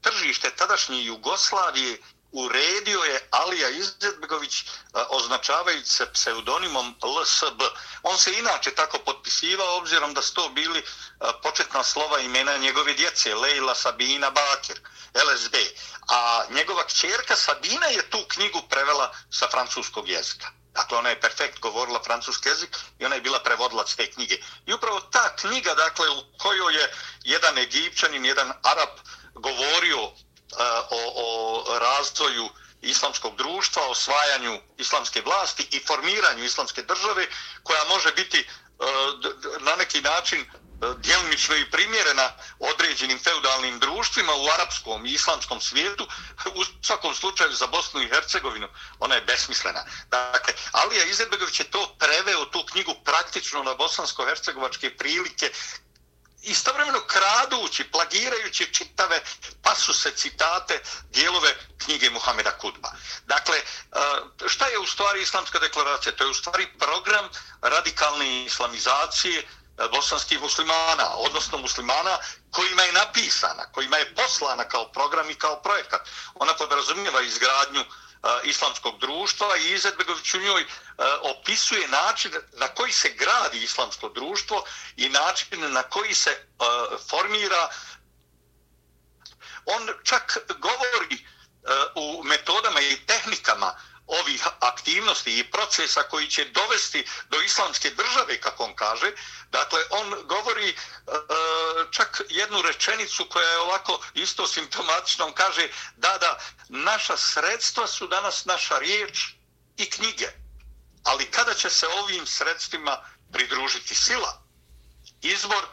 [0.00, 1.98] tržište tadašnje Jugoslavije
[2.32, 4.64] uredio je Alija Izetbegović e,
[5.08, 7.62] označavajući se pseudonimom LSB.
[8.02, 10.84] On se inače tako potpisivao obzirom da su to bili e,
[11.42, 14.80] početna slova imena njegove djece, Leila Sabina Bakir,
[15.14, 15.54] LSB.
[16.08, 20.46] A njegova kćerka Sabina je tu knjigu prevela sa francuskog jezika.
[20.74, 24.36] Dakle, ona je perfekt govorila francuski jezik i ona je bila prevodlac te knjige.
[24.66, 26.92] I upravo ta knjiga, dakle, u kojoj je
[27.24, 28.88] jedan egipćanin, jedan arab,
[29.34, 30.12] govorio
[30.90, 32.48] o, o razvoju
[32.82, 37.26] islamskog društva, osvajanju islamske vlasti i formiranju islamske države
[37.62, 38.44] koja može biti e,
[39.60, 40.46] na neki način e,
[40.98, 46.06] djelimično i primjerena određenim feudalnim društvima u arapskom i islamskom svijetu,
[46.54, 49.84] u svakom slučaju za Bosnu i Hercegovinu, ona je besmislena.
[50.10, 55.50] Dakle, Alija Izetbegović je to preveo, tu knjigu praktično na bosansko-hercegovačke prilike,
[56.42, 59.20] istovremeno kradući, plagirajući čitave
[59.62, 62.88] pasuse, citate, dijelove knjige Muhameda Kudba.
[63.26, 63.64] Dakle, e,
[64.48, 66.16] šta je u stvari islamska deklaracija?
[66.16, 67.28] To je u stvari program
[67.62, 69.44] radikalne islamizacije e,
[69.92, 72.18] bosanskih muslimana, odnosno muslimana
[72.50, 76.08] kojima je napisana, kojima je poslana kao program i kao projekat.
[76.34, 77.86] Ona podrazumijeva izgradnju uh,
[78.44, 80.64] islamskog društva i Izetbegović u njoj
[81.22, 84.64] opisuje način na koji se gradi islamsko društvo
[84.96, 86.46] i način na koji se
[87.10, 87.68] formira.
[89.66, 91.26] On čak govori
[91.94, 93.74] u metodama i tehnikama
[94.10, 99.12] ovih aktivnosti i procesa koji će dovesti do islamske države, kako on kaže.
[99.50, 100.74] Dakle, on govori e,
[101.90, 105.26] čak jednu rečenicu koja je ovako isto simptomatična.
[105.26, 109.28] On kaže da, da, naša sredstva su danas naša riječ
[109.76, 110.28] i knjige.
[111.04, 112.98] Ali kada će se ovim sredstvima
[113.32, 114.42] pridružiti sila?
[115.22, 115.66] Izbor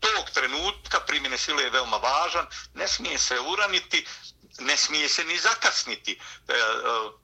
[0.00, 4.06] tog trenutka primjene sile je veoma važan, ne smije se uraniti,
[4.58, 6.12] ne smije se ni zakasniti.
[6.48, 6.56] E, e,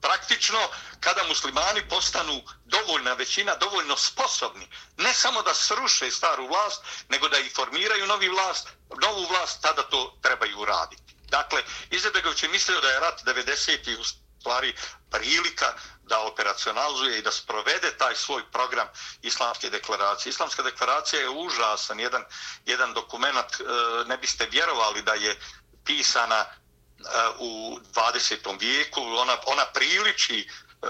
[0.01, 0.59] praktično,
[0.99, 4.67] kada muslimani postanu dovoljna većina, dovoljno sposobni,
[4.97, 8.67] ne samo da sruše staru vlast, nego da i formiraju novi vlast,
[9.01, 11.15] novu vlast, tada to trebaju uraditi.
[11.29, 14.75] Dakle, Izebegović je mislio da je rat 90-ih u stvari
[15.11, 15.73] prilika
[16.03, 18.87] da operacionalizuje i da sprovede taj svoj program
[19.21, 20.29] islamske deklaracije.
[20.29, 22.23] Islamska deklaracija je užasan, jedan,
[22.65, 23.63] jedan dokument, e,
[24.05, 25.39] ne biste vjerovali da je
[25.85, 26.45] pisana
[27.39, 28.59] u 20.
[28.59, 30.87] vijeku, ona, ona priliči e,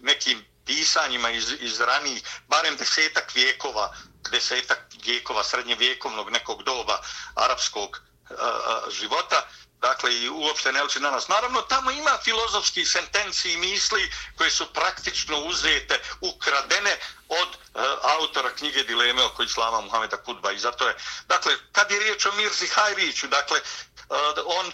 [0.00, 3.94] nekim pisanjima iz, iz ranijih, barem desetak vijekova,
[4.30, 7.00] desetak vijekova srednjevjekovnog nekog doba
[7.34, 9.46] arapskog e, e života,
[9.80, 11.28] dakle i uopšte ne na nas.
[11.28, 16.96] Naravno, tamo ima filozofski sentenci i misli koje su praktično uzete, ukradene
[17.28, 17.56] od e,
[18.02, 20.52] autora knjige Dileme oko Islama Muhameda Kudba.
[20.52, 23.62] I zato je, dakle, kad je riječ o Mirzi Hajriću, dakle, e,
[24.44, 24.72] on e,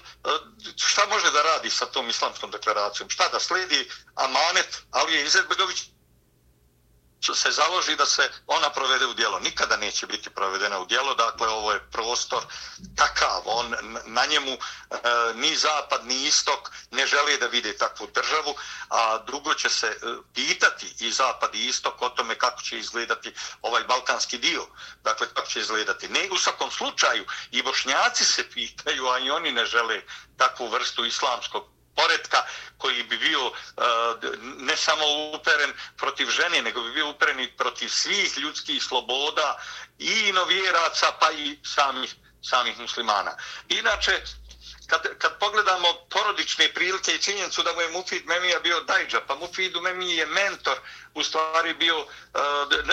[0.77, 3.11] šta može da radi sa tom islamskom deklaracijom?
[3.11, 5.83] Šta da sledi amanet Alije Izetbegović
[7.33, 9.39] se založi da se ona provede u dijelo.
[9.41, 12.43] Nikada neće biti provedena u dijelo, dakle ovo je prostor
[12.97, 14.59] takav, on na njemu e,
[15.35, 18.55] ni zapad ni istok ne želi da vide takvu državu,
[18.89, 19.95] a drugo će se e,
[20.35, 24.67] pitati i zapad i istok o tome kako će izgledati ovaj balkanski dio,
[25.03, 26.09] dakle kako će izgledati.
[26.09, 30.03] Ne u svakom slučaju i bošnjaci se pitaju, a i oni ne žele
[30.37, 32.43] takvu vrstu islamskog poredka
[32.79, 33.53] koji bi bio e,
[34.41, 39.59] ne samo uperen protiv žene, nego bi bio uperen i protiv svih ljudskih sloboda
[39.99, 43.37] i inovjeraca, pa i samih, samih muslimana.
[43.69, 44.23] Inače,
[44.87, 49.35] kad, kad pogledamo porodične prilike i činjenicu da mu je Mufid Memija bio dajđa, pa
[49.35, 50.79] Mufidu Memiji je mentor,
[51.15, 52.09] u stvari bio uh,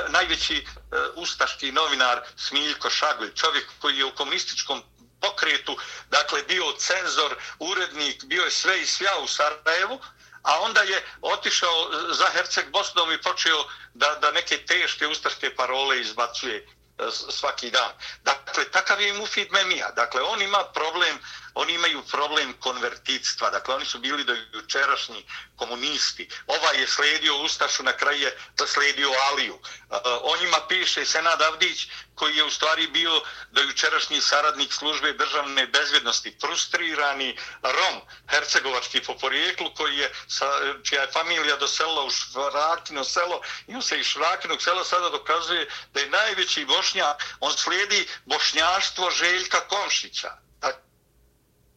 [0.09, 4.83] najveći uh, ustaški novinar Smiljko Šagulj, čovjek koji je u komunističkom
[5.21, 5.77] pokretu,
[6.09, 9.99] dakle bio cenzor, urednik, bio je sve i svja u Sarajevu,
[10.41, 13.63] a onda je otišao za Herceg Bosnom i počeo
[13.93, 17.91] da, da neke teške ustaške parole izbacuje e, svaki dan.
[18.23, 19.91] Dakle, takav je i Mufid Memija.
[19.91, 21.19] Dakle, on ima problem
[21.53, 25.25] oni imaju problem konvertitstva, dakle oni su bili do jučerašnji
[25.55, 26.29] komunisti.
[26.47, 28.37] Ovaj je sledio Ustašu, na kraju je
[28.67, 29.59] sledio Aliju.
[29.59, 33.21] E, o njima piše Senad Avdić, koji je u stvari bio
[33.51, 40.45] do jučerašnji saradnik službe državne bezvjednosti, frustrirani Rom, hercegovački po porijeklu, koji je, sa,
[40.83, 45.67] čija je familija doselila u Švrakino selo, i on se iz Švrakinog sela sada dokazuje
[45.93, 50.50] da je najveći bošnja, on slijedi bošnjaštvo Željka Komšića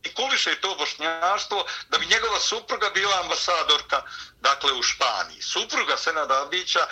[0.04, 4.02] i kuliše to bošnjaštvo da bi njegova supruga bila ambasadorka
[4.40, 5.42] dakle u Španiji.
[5.42, 6.88] Supruga Senada Abića, e,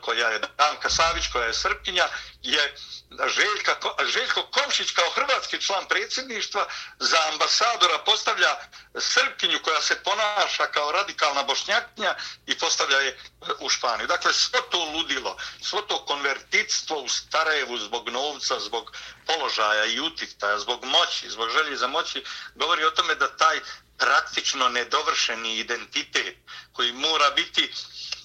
[0.00, 2.08] koja je Danka Savić, koja je Srpkinja,
[2.42, 2.74] je
[3.10, 3.76] Željka,
[4.06, 6.66] Željko Komšić kao hrvatski član predsjedništva
[6.98, 8.56] za ambasadora postavlja
[8.98, 12.14] Srpkinju koja se ponaša kao radikalna bošnjaknja
[12.46, 13.16] i postavlja je e,
[13.60, 14.06] u Španiju.
[14.06, 20.58] Dakle, svo to ludilo, svo to konvertitstvo u Starajevu zbog novca, zbog položaja i utiktaja,
[20.58, 22.24] zbog moći, zbog želje za moći,
[22.54, 23.60] govori o tome da taj
[23.98, 26.36] praktično nedovršeni identitet
[26.72, 27.74] koji mora biti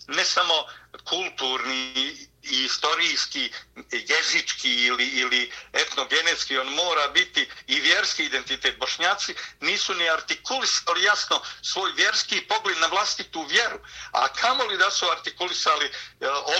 [0.07, 0.53] ne samo
[1.03, 1.93] kulturni
[2.43, 3.51] i istorijski,
[3.91, 8.78] jezički ili, ili etnogenetski, on mora biti i vjerski identitet.
[8.78, 13.80] Bošnjaci nisu ni artikulisali jasno svoj vjerski pogled na vlastitu vjeru,
[14.11, 15.91] a kamoli da su artikulisali e,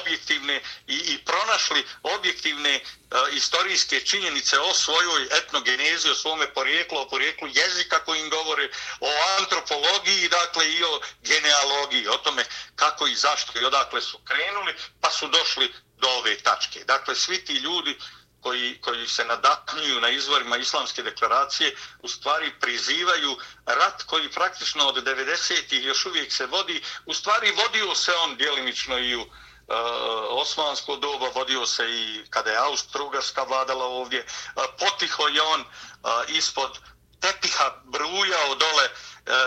[0.02, 2.82] objektivne i, i pronašli objektivne e,
[3.32, 9.10] istorijske činjenice o svojoj etnogenezi, o svome porijeklu, o porijeklu jezika koji im govore, o
[9.40, 12.46] antropologiji, dakle i o genealogiji, o tome
[12.76, 16.84] kako i zašto i odakle su krenuli, pa su došli do ove tačke.
[16.84, 17.98] Dakle, svi ti ljudi
[18.42, 25.04] koji, koji se nadahnjuju na izvorima islamske deklaracije, u stvari prizivaju rat koji praktično od
[25.04, 26.82] 90-ih još uvijek se vodi.
[27.06, 29.28] U stvari vodio se on dijelimično i u uh,
[30.30, 34.26] osmansko doba, vodio se i kada je Austro-Ugarska vladala ovdje.
[34.56, 35.68] Uh, potiho je on uh,
[36.28, 36.80] ispod
[37.20, 38.90] tepiha brujao dole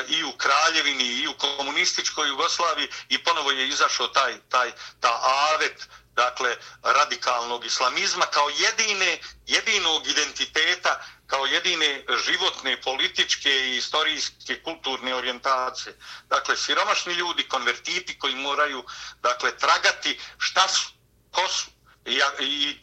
[0.08, 5.20] i u Kraljevini i u komunističkoj Jugoslaviji i ponovo je izašao taj, taj, ta
[5.54, 10.92] avet uh, dakle, radikalnog islamizma kao jedine, jedinog identiteta,
[11.26, 15.94] kao jedine životne, političke i istorijske, kulturne orijentacije.
[16.28, 18.84] Dakle, siromašni ljudi, konvertiti koji moraju,
[19.22, 20.88] dakle, tragati šta su,
[21.30, 21.70] ko su.
[22.06, 22.80] I, i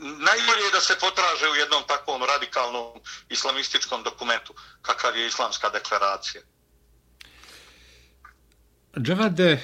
[0.00, 6.42] najbolje je da se potraže u jednom takvom radikalnom islamističkom dokumentu, kakav je islamska deklaracija.
[8.98, 9.62] Džavade,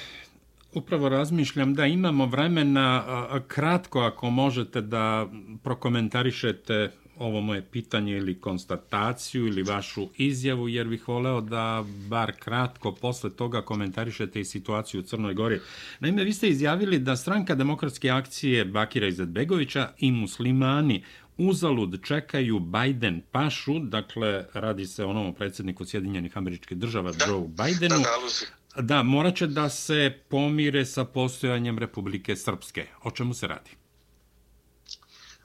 [0.73, 3.03] upravo razmišljam da imamo vremena
[3.47, 5.27] kratko ako možete da
[5.63, 12.91] prokomentarišete ovo moje pitanje ili konstataciju ili vašu izjavu, jer bih voleo da bar kratko
[12.91, 15.59] posle toga komentarišete i situaciju u Crnoj Gori.
[15.99, 21.03] Naime, vi ste izjavili da stranka demokratske akcije Bakira Izetbegovića i muslimani
[21.37, 27.47] uzalud čekaju Biden pašu, dakle radi se o novom predsjedniku Sjedinjenih američkih država da, Joe
[27.47, 28.56] Bidenu, da, da,
[29.03, 32.87] morat će da se pomire sa postojanjem Republike Srpske.
[33.03, 33.71] O čemu se radi?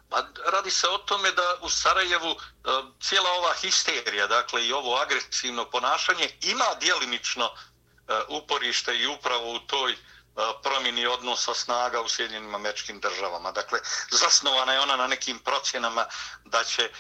[0.09, 0.17] Pa
[0.53, 2.37] radi se o tome da u Sarajevu e,
[3.01, 7.53] cijela ova histerija, dakle i ovo agresivno ponašanje ima dijelimično e,
[8.29, 9.95] uporište i upravo u toj
[10.37, 13.53] E, promjeni odnosa snaga u Sjedinjenim američkim državama.
[13.53, 13.81] Dakle,
[14.11, 16.07] zasnovana je ona na nekim procjenama
[16.45, 16.91] da će e,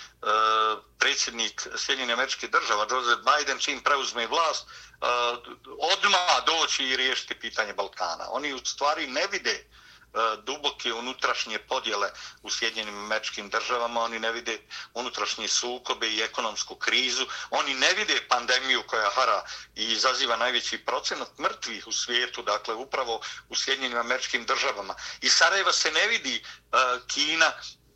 [0.98, 5.06] predsjednik Sjedinjenih američkih država, Joseph Biden, čim preuzme vlast, e,
[5.78, 8.26] odmah doći i riješiti pitanje Balkana.
[8.30, 9.81] Oni u stvari ne vide E,
[10.14, 12.10] E, duboke unutrašnje podjele
[12.42, 14.58] u Sjedinjenim američkim državama, oni ne vide
[14.94, 19.44] unutrašnje sukobe i ekonomsku krizu, oni ne vide pandemiju koja hara
[19.74, 24.94] i izaziva najveći procenat mrtvih u svijetu, dakle upravo u Sjedinjenim američkim državama.
[25.20, 27.52] I Sarajeva se ne vidi uh, Kina,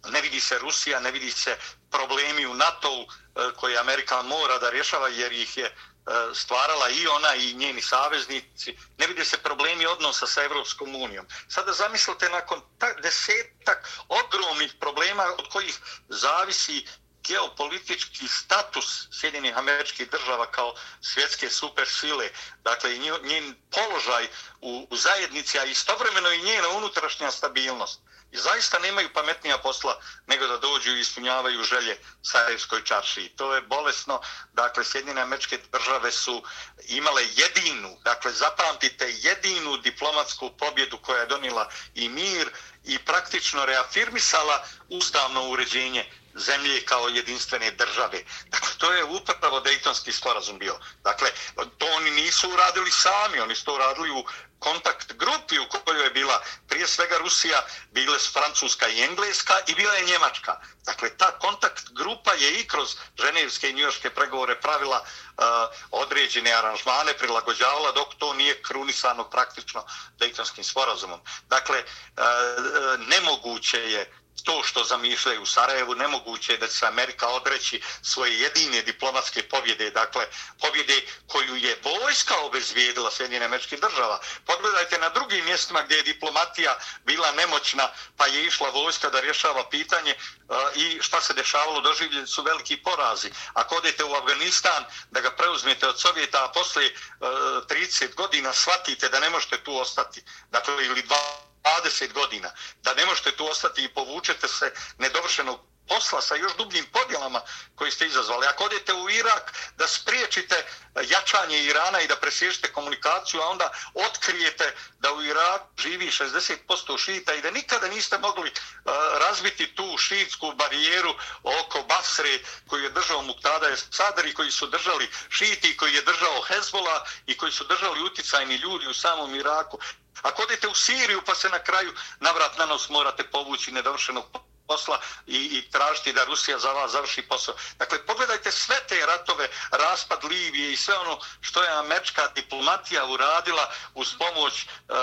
[0.09, 1.59] ne vidi se Rusija, ne vidi se
[1.91, 7.07] problemi u NATO-u uh, koje Amerika mora da rješava jer ih je E, stvarala i
[7.07, 11.27] ona i njeni saveznici, ne vide se problemi odnosa sa Evropskom unijom.
[11.49, 15.79] Sada zamislite nakon ta desetak ogromnih problema od kojih
[16.09, 16.87] zavisi
[17.29, 22.31] geopolitički status Sjedinjenih američkih država kao svjetske supersile,
[22.63, 24.29] dakle i njen položaj
[24.61, 28.01] u, u zajednici, a istovremeno i njena unutrašnja stabilnost.
[28.33, 33.29] I zaista nemaju pametnija posla nego da dođu i ispunjavaju želje Sarajevskoj čaršiji.
[33.29, 34.21] To je bolesno.
[34.53, 36.43] Dakle, Sjedinjene američke države su
[36.89, 42.51] imale jedinu, dakle, zapamtite, jedinu diplomatsku pobjedu koja je donila i mir
[42.87, 48.23] i praktično reafirmisala ustavno uređenje zemlje kao jedinstvene države.
[48.49, 50.79] Dakle, to je upravo Dejtonski sporazum bio.
[51.05, 51.31] Dakle,
[51.79, 54.25] to oni nisu uradili sami, oni su to uradili u
[54.59, 59.75] kontakt grupi u kojoj je bila prije svega Rusija, bile su Francuska i Engleska i
[59.75, 60.61] bila je Njemačka.
[60.85, 65.45] Dakle, ta kontakt grupa je i kroz ženevske i njujorske pregovore pravila uh,
[65.91, 69.85] određene aranžmane, prilagođavala dok to nije krunisano praktično
[70.19, 71.21] Dejtonskim sporazumom.
[71.49, 74.13] Dakle, uh, nemoguće je
[74.45, 79.43] to što zamišljaju u Sarajevu, nemoguće je da će se Amerika odreći svoje jedine diplomatske
[79.43, 80.27] pobjede, dakle
[80.61, 84.21] pobjede koju je vojska obezvijedila Sjedinjene američke država.
[84.47, 89.69] Pogledajte na drugim mjestima gdje je diplomatija bila nemoćna, pa je išla vojska da rješava
[89.71, 93.31] pitanje uh, i šta se dešavalo, doživljeni su veliki porazi.
[93.55, 97.29] Ako odete u Afganistan da ga preuzmete od Sovjeta, a posle uh,
[97.67, 101.47] 30 godina shvatite da ne možete tu ostati, dakle ili dva
[101.85, 102.51] 20 godina,
[102.83, 107.41] da ne možete tu ostati i povučete se nedovršenog posla sa još dubljim podjelama
[107.75, 108.47] koji ste izazvali.
[108.47, 110.67] Ako odete u Irak da spriječite
[111.09, 117.35] jačanje Irana i da presježete komunikaciju, a onda otkrijete da u Iraku živi 60% šita
[117.35, 122.39] i da nikada niste mogli uh, razbiti tu šitsku barijeru oko Basre
[122.69, 127.37] koju je držao Muktada Sadr i koji su držali šiti, koji je držao Hezbola i
[127.37, 129.79] koji su držali uticajni ljudi u samom Iraku.
[130.23, 134.25] Ako odete u Siriju pa se na kraju navrat na nos morate povući nedovršenog
[134.67, 137.55] posla i, i tražiti da Rusija za vas završi posao.
[137.79, 143.73] Dakle, pogledajte sve te ratove, raspad Livije i sve ono što je američka diplomatija uradila
[143.95, 144.97] uz pomoć uh,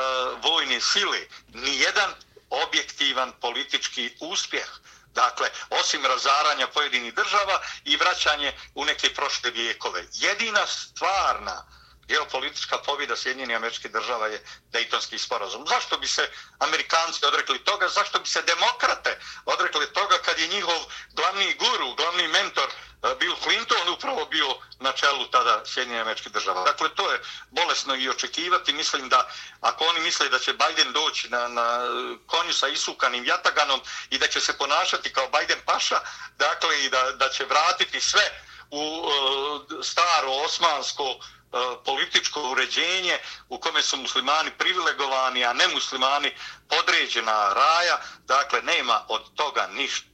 [0.43, 1.19] vojne sile.
[1.47, 2.13] Nijedan
[2.49, 4.67] objektivan politički uspjeh.
[5.13, 10.03] Dakle, osim razaranja pojedinih država i vraćanje u neke prošle vijekove.
[10.13, 11.65] Jedina stvarna
[12.07, 15.65] geopolitička pobjeda Sjedinjenih američkih država je Dejtonski sporazum.
[15.67, 16.29] Zašto bi se
[16.59, 17.87] Amerikanci odrekli toga?
[17.87, 20.79] Zašto bi se demokrate odrekli toga kad je njihov
[21.13, 24.47] glavni guru, glavni mentor eh, Bill Clinton upravo bio
[24.79, 26.63] na čelu tada Sjedinjenih američkih država.
[26.63, 28.73] Dakle, to je bolesno i očekivati.
[28.73, 29.29] Mislim da
[29.61, 34.17] ako oni misle da će Biden doći na, na eh, konju sa isukanim jataganom i
[34.17, 35.99] da će se ponašati kao Biden paša,
[36.37, 43.19] dakle, i da, da će vratiti sve u uh, staro osmansko uh, E, političko uređenje
[43.49, 46.31] u kome su muslimani privilegovani, a ne muslimani
[46.69, 50.07] podređena raja, dakle nema od toga ništa.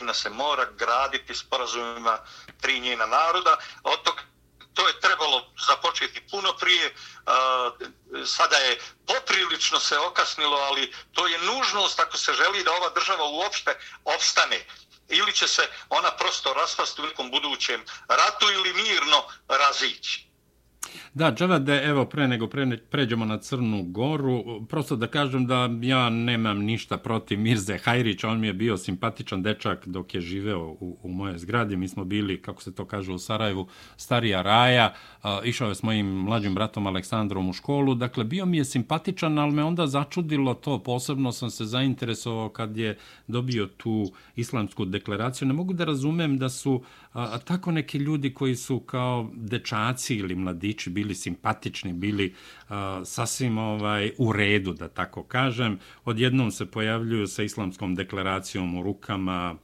[0.00, 2.18] Na se mora graditi sporazumima
[2.60, 4.22] tri njena naroda, od toga
[4.74, 6.92] to je trebalo započeti puno prije, e,
[8.26, 13.24] sada je poprilično se okasnilo, ali to je nužnost ako se želi da ova država
[13.24, 14.66] uopšte opstane
[15.08, 20.26] ili će se ona prosto raspasti u nekom budućem ratu ili mirno razići.
[21.14, 26.10] Da, Džavade, evo, pre nego pre, pređemo na Crnu Goru, prosto da kažem da ja
[26.10, 30.98] nemam ništa protiv Mirze Hajrića, on mi je bio simpatičan dečak dok je živeo u,
[31.02, 35.40] u moje zgradi, mi smo bili, kako se to kaže u Sarajevu, starija raja, a,
[35.44, 39.52] išao je s mojim mlađim bratom Aleksandrom u školu, dakle, bio mi je simpatičan, ali
[39.52, 45.54] me onda začudilo to, posebno sam se zainteresovao kad je dobio tu islamsku deklaraciju, ne
[45.54, 46.82] mogu da razumem da su
[47.14, 52.34] a tako neki ljudi koji su kao dečaci ili mladići bili simpatični, bili
[52.68, 58.82] a, sasvim ovaj u redu, da tako kažem, odjednom se pojavljuju sa islamskom deklaracijom u
[58.82, 59.56] rukama,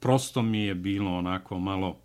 [0.00, 1.96] prosto mi je bilo onako malo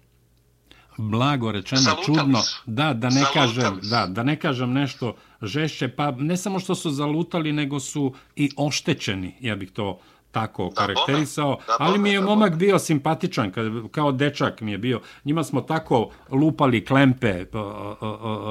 [0.97, 2.39] blago rečeno zalutali čudno.
[2.65, 6.75] da da ne Zalutali kažem da da ne kažem nešto žešće pa ne samo što
[6.75, 9.99] su zalutali nego su i oštećeni ja bih to
[10.33, 12.59] tako Da, karakterisao, da, ali mi je da, momak bome.
[12.59, 13.51] bio simpatičan,
[13.91, 15.01] kao dečak mi je bio.
[15.23, 17.45] Njima smo tako lupali klempe,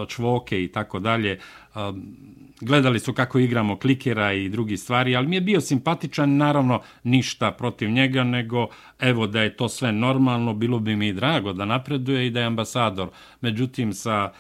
[0.09, 1.39] čvoke i tako dalje.
[1.75, 2.17] Um,
[2.65, 7.51] Gledali su kako igramo klikera i drugi stvari, ali mi je bio simpatičan, naravno ništa
[7.51, 8.67] protiv njega, nego
[9.01, 12.47] evo da je to sve normalno, bilo bi mi drago da napreduje i da je
[12.47, 13.09] ambasador.
[13.41, 14.33] Međutim, sa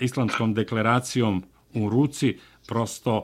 [0.00, 1.42] islamskom deklaracijom
[1.74, 2.38] u ruci,
[2.68, 3.22] prosto,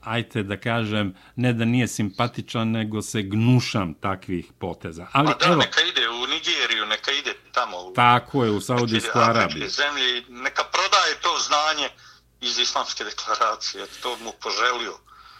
[0.00, 5.06] ajte da kažem, ne da nije simpatičan, nego se gnušam takvih poteza.
[5.12, 8.60] Ali Pa da, evo, neka ide u Nigeriju, neka ide tamo u tako je u
[8.60, 9.68] Saudijsku Arabiju.
[9.68, 11.88] zemlje, neka prodaje to znanje
[12.40, 14.94] iz islamske deklaracije, to mu poželio.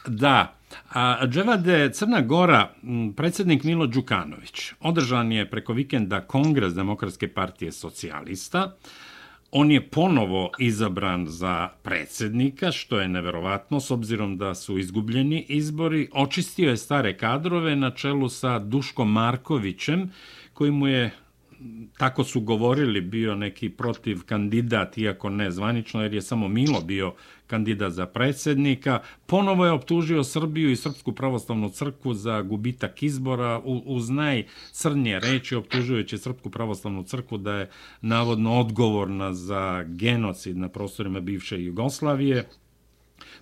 [0.07, 0.55] Da.
[0.93, 2.75] A, Dževade, Crna Gora,
[3.17, 8.77] predsjednik Milo Đukanović, održan je preko vikenda Kongres Demokratske partije socijalista.
[9.53, 16.09] On je ponovo izabran za predsjednika, što je neverovatno s obzirom da su izgubljeni izbori.
[16.13, 20.11] Očistio je stare kadrove na čelu sa Duškom Markovićem,
[20.55, 21.11] koji mu je
[21.99, 27.15] tako su govorili, bio neki protiv kandidat, iako ne zvanično, jer je samo Milo bio
[27.51, 29.01] kandidat za predsjednika.
[29.27, 36.19] Ponovo je optužio Srbiju i Srpsku pravoslavnu crkvu za gubitak izbora, uz najcrnije reči optužujući
[36.19, 37.71] Srpsku pravoslavnu crkvu da je
[38.01, 42.49] navodno odgovorna za genocid na prostorima bivše Jugoslavije.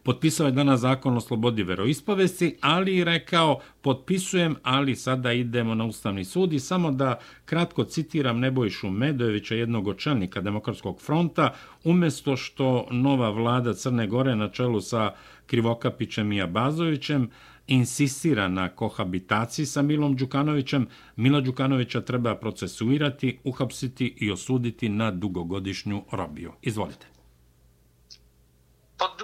[0.03, 5.85] Potpisao je danas zakon o slobodi veroispovesti, ali i rekao potpisujem, ali sada idemo na
[5.85, 9.99] Ustavni sud i samo da kratko citiram Nebojšu Medojevića, jednog od
[10.43, 15.13] Demokratskog fronta, umjesto što nova vlada Crne Gore na čelu sa
[15.47, 17.31] Krivokapićem i Abazovićem
[17.69, 20.87] insistira na kohabitaciji sa Milom Đukanovićem,
[21.17, 26.53] Mila Đukanovića treba procesuirati, uhapsiti i osuditi na dugogodišnju robiju.
[26.63, 27.08] Izvolite.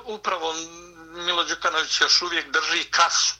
[0.05, 0.55] Upravo
[1.15, 3.35] Milo Đukanović još uvijek drži kasu.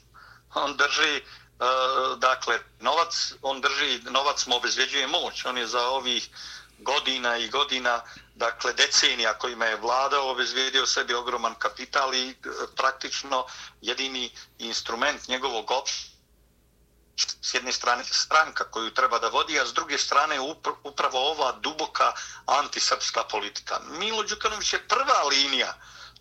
[0.55, 5.45] On drži, uh, dakle, novac, on drži, novac mu obezvjeđuje moć.
[5.45, 6.29] On je za ovih
[6.79, 8.03] godina i godina,
[8.35, 12.35] dakle decenija kojima je vladao, obezvijedio sebi ogroman kapital i e,
[12.77, 13.47] praktično
[13.81, 16.15] jedini instrument njegovog opšta
[17.43, 21.53] s jedne strane stranka koju treba da vodi, a s druge strane upr- upravo ova
[21.53, 22.13] duboka
[22.47, 23.81] antisrpska politika.
[23.89, 25.75] Milo Đukanović je prva linija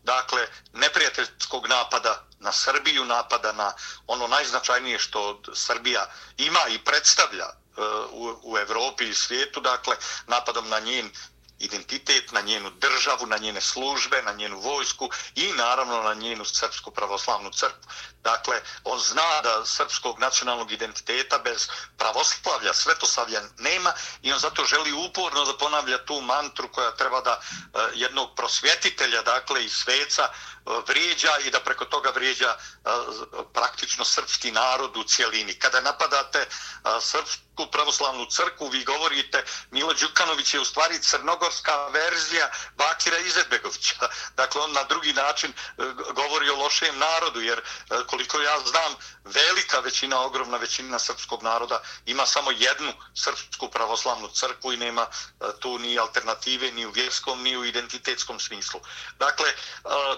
[0.04, 3.74] dakle, neprijateljskog napada na Srbiju, napada na
[4.08, 6.06] ono najznačajnije što Srbija
[6.38, 9.95] ima i predstavlja uh, u, u Evropi i svijetu, dakle,
[10.28, 11.12] napadom na njen
[11.60, 16.91] identitet, na njenu državu, na njene službe, na njenu vojsku i naravno na njenu srpsku
[16.91, 17.89] pravoslavnu crkvu.
[18.24, 21.68] Dakle, on zna da srpskog nacionalnog identiteta bez
[21.98, 27.40] pravoslavlja, svetoslavlja nema i on zato želi uporno da ponavlja tu mantru koja treba da
[27.40, 30.30] uh, jednog prosvjetitelja, dakle i sveca,
[30.66, 35.60] uh, vrijeđa i da preko toga vrijeđa uh, praktično srpski narod u cijelini.
[35.60, 42.50] Kada napadate uh, srpsku pravoslavnu crkvu, vi govorite Milo Đukanović je u stvari crnogorska verzija
[42.76, 44.10] Bakira Izetbegovića.
[44.36, 48.95] Dakle, on na drugi način uh, govori o lošem narodu, jer uh, koliko ja znam,
[49.24, 55.45] velika većina, ogromna većina srpskog naroda ima samo jednu srpsku pravoslavnu crkvu i nema e,
[55.59, 58.80] tu ni alternative ni u vjerskom ni u identitetskom smislu.
[59.20, 59.55] Dakle, e,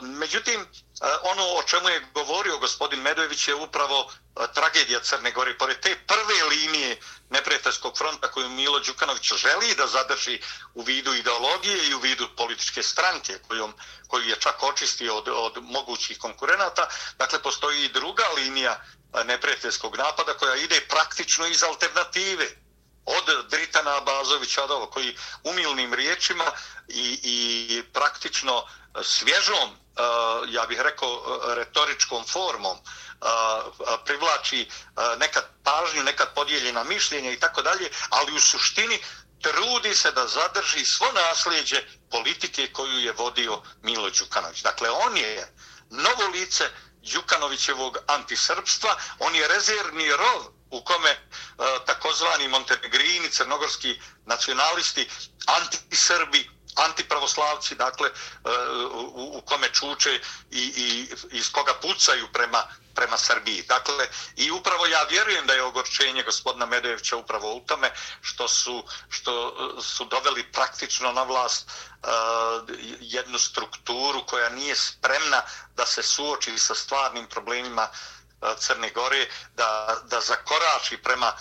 [0.01, 0.67] međutim,
[1.01, 5.57] E, ono o čemu je govorio gospodin Medojević je upravo e, tragedija Crne Gore.
[5.57, 10.41] Pored te prve linije neprijateljskog fronta koju Milo Đukanović želi da zadrži
[10.73, 13.73] u vidu ideologije i u vidu političke stranke kojom,
[14.07, 16.87] koju je čak očistio od, od mogućih konkurenata.
[17.17, 18.81] Dakle, postoji i druga linija
[19.13, 22.47] e, neprijateljskog napada koja ide praktično iz alternative
[23.05, 26.45] od Dritana Abazovića koji umilnim riječima
[26.87, 28.63] i, i praktično
[29.03, 33.27] svježom, Eh, ja bih rekao, eh, retoričkom formom eh,
[34.05, 34.69] privlači
[35.17, 38.99] nekad pažnju, nekad podijeljena mišljenja i tako dalje, ali u suštini
[39.41, 44.61] trudi se da zadrži svo nasljeđe politike koju je vodio Milo Đukanović.
[44.61, 45.53] Dakle, on je
[45.89, 46.69] novo lice
[47.13, 51.17] Đukanovićevog antisrpstva, on je rezervni rov u kome e,
[51.85, 55.09] takozvani montenegrini, crnogorski nacionalisti,
[55.45, 58.49] antisrbi, antipravoslavci, dakle, e,
[58.93, 60.19] u, u kome čuče
[60.51, 62.63] i, i iz koga pucaju prema
[62.95, 63.63] prema Srbiji.
[63.67, 68.84] Dakle, i upravo ja vjerujem da je ogorčenje gospodina Medojevića upravo u tome što su,
[69.09, 72.09] što su doveli praktično na vlast uh,
[72.99, 75.41] jednu strukturu koja nije spremna
[75.76, 81.34] da se suoči sa stvarnim problemima uh, Crne Gore, da, da zakorači prema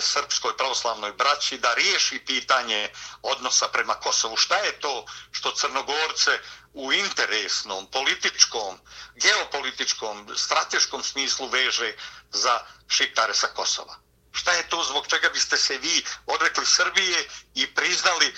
[0.00, 2.90] srpskoj pravoslavnoj braći da riješi pitanje
[3.22, 4.36] odnosa prema Kosovu.
[4.36, 6.38] Šta je to što Crnogorce
[6.72, 8.78] u interesnom, političkom,
[9.14, 11.94] geopolitičkom, strateškom smislu veže
[12.30, 13.96] za šiptare sa Kosova?
[14.32, 18.34] Šta je to zbog čega biste se vi odrekli Srbije i priznali e,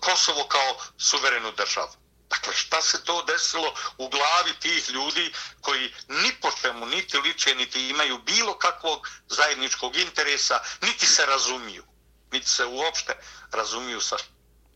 [0.00, 2.05] Kosovo kao suverenu državu?
[2.28, 7.54] Dakle, šta se to desilo u glavi tih ljudi koji ni po čemu, niti liče,
[7.54, 11.84] niti imaju bilo kakvog zajedničkog interesa, niti se razumiju,
[12.32, 13.16] niti se uopšte
[13.52, 14.16] razumiju sa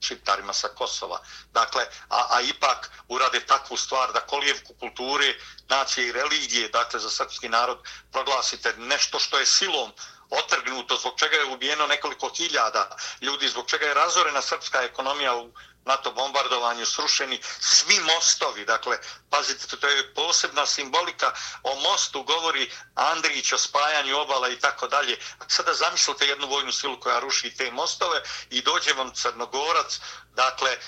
[0.00, 1.20] šiptarima sa Kosova.
[1.52, 5.34] Dakle, a, a ipak urade takvu stvar da kolijevku kulture,
[5.68, 7.78] nacije i religije, dakle, za srpski narod
[8.12, 9.92] proglasite nešto što je silom
[10.30, 15.52] otrgnuto, zbog čega je ubijeno nekoliko hiljada ljudi, zbog čega je razorena srpska ekonomija u
[15.84, 18.64] NATO bombardovanju srušeni svi mostovi.
[18.64, 18.98] Dakle,
[19.30, 21.32] pazite, to je posebna simbolika.
[21.62, 25.18] O mostu govori Andrić o spajanju obala i tako dalje.
[25.48, 30.00] Sada zamislite jednu vojnu silu koja ruši te mostove i dođe vam Crnogorac,
[30.34, 30.78] dakle, e,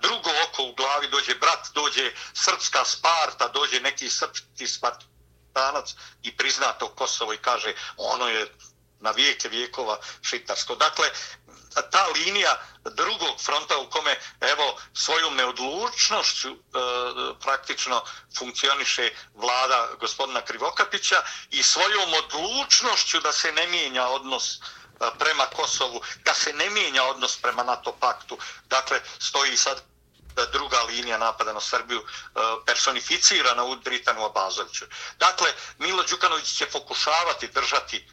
[0.00, 6.72] drugo oko u glavi dođe brat, dođe srpska Sparta, dođe neki srpski Spartanac i prizna
[6.72, 8.54] to Kosovo i kaže ono je
[9.00, 10.74] na vijeke vijekova šitarsko.
[10.74, 11.10] Dakle,
[11.90, 16.56] ta linija drugog fronta u kome evo svojom neodlučnošću e,
[17.40, 18.02] praktično
[18.38, 24.58] funkcioniše vlada gospodina Krivokapića i svojom odlučnošću da se ne mijenja odnos e,
[25.18, 28.38] prema Kosovu, da se ne mijenja odnos prema NATO paktu.
[28.68, 29.82] Dakle, stoji sad
[30.52, 32.04] druga linija napada na Srbiju e,
[32.66, 34.84] personificirana u Britanu Abazoviću.
[35.18, 35.48] Dakle,
[35.78, 38.08] Milo Đukanović će pokušavati držati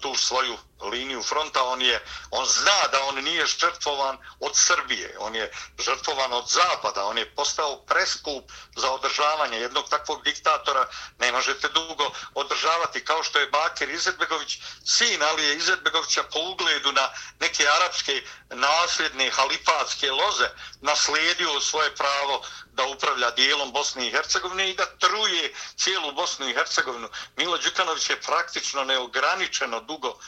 [0.00, 5.34] tu svoju liniju fronta, on je on zna da on nije žrtvovan od Srbije, on
[5.34, 11.68] je žrtvovan od Zapada, on je postao preskup za održavanje jednog takvog diktatora, ne možete
[11.68, 17.08] dugo održavati kao što je Bakir Izetbegović, sin ali je Izetbegovića po ugledu na
[17.40, 20.48] neke arapske nasljedne halifatske loze
[20.80, 22.42] naslijedio svoje pravo
[22.76, 27.08] da upravlja dijelom Bosne i Hercegovine i da truje cijelu Bosnu i Hercegovinu.
[27.36, 30.18] Milo Đukanović je praktično neograničeno dugo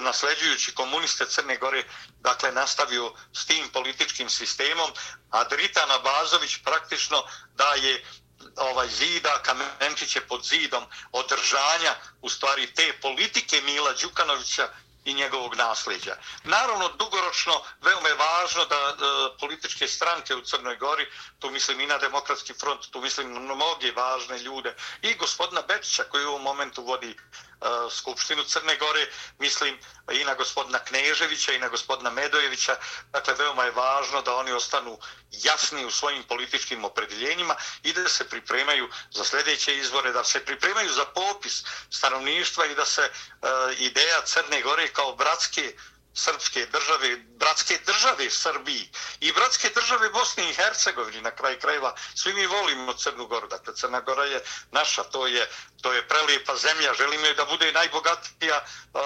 [0.00, 1.84] nasljeđujući komuniste Crne Gore,
[2.20, 4.90] dakle, nastavio s tim političkim sistemom,
[5.30, 8.04] a Dritan Abazović praktično daje
[8.56, 14.68] ovaj zida, kamenčiće pod zidom održanja u stvari te politike Mila Đukanovića
[15.04, 16.16] i njegovog nasljeđa.
[16.44, 18.94] Naravno, dugoročno, veoma je važno da e,
[19.40, 21.06] političke stranke u Crnoj Gori,
[21.38, 26.04] tu mislim i na demokratski front, tu mislim na mnoge važne ljude, i gospodina Bečića
[26.04, 27.16] koji u ovom momentu vodi
[27.64, 29.06] E, Skupštinu Crne Gore,
[29.38, 29.78] mislim
[30.12, 32.76] i na gospodina Kneževića i na gospodina Medojevića.
[33.12, 34.98] Dakle, veoma je važno da oni ostanu
[35.30, 40.92] jasni u svojim političkim opredeljenjima i da se pripremaju za sljedeće izvore, da se pripremaju
[40.92, 43.10] za popis stanovništva i da se e,
[43.78, 45.74] ideja Crne Gore kao bratske
[46.14, 48.90] srpske države, bratske države Srbiji
[49.20, 51.94] i bratske države Bosne i Hercegovine na kraj krajeva.
[52.14, 55.50] Svi mi volimo Crnu Goru, dakle Crna Gora je naša, to je,
[55.82, 59.02] to je prelijepa zemlja, želimo je da bude najbogatija uh,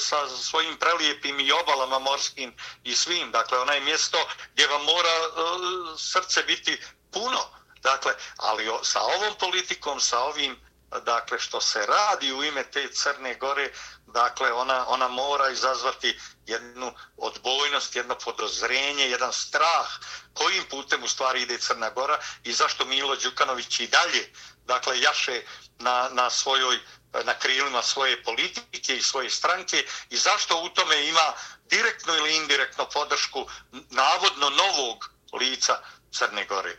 [0.00, 2.54] sa svojim prelijepim i obalama morskim
[2.84, 3.30] i svim.
[3.30, 4.18] Dakle, ona je mjesto
[4.52, 6.80] gdje vam mora uh, srce biti
[7.12, 7.60] puno.
[7.82, 12.88] Dakle, ali o, sa ovom politikom, sa ovim dakle što se radi u ime te
[12.92, 13.70] Crne Gore,
[14.06, 19.88] dakle ona ona mora izazvati jednu odbojnost, jedno podozrenje, jedan strah
[20.34, 24.32] kojim putem u stvari ide Crna Gora i zašto Milo Đukanović i dalje
[24.66, 25.42] dakle jaše
[25.78, 26.78] na, na svojoj
[27.24, 29.76] na krilima svoje politike i svoje stranke
[30.10, 31.26] i zašto u tome ima
[31.70, 35.10] direktno ili indirektno podršku navodno novog
[35.40, 35.74] lica
[36.12, 36.76] Crne Gore.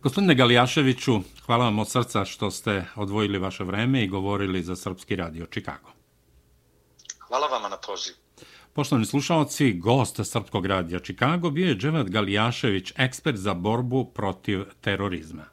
[0.00, 5.16] Gospodine Galijaševiću, hvala vam od srca što ste odvojili vaše vreme i govorili za Srpski
[5.16, 5.90] radio Čikago.
[7.18, 8.14] Hvala vam na poziv.
[8.72, 15.51] Poštovani slušalci, gost Srpskog radija Čikago bio je Dževat Galijašević, ekspert za borbu protiv terorizma.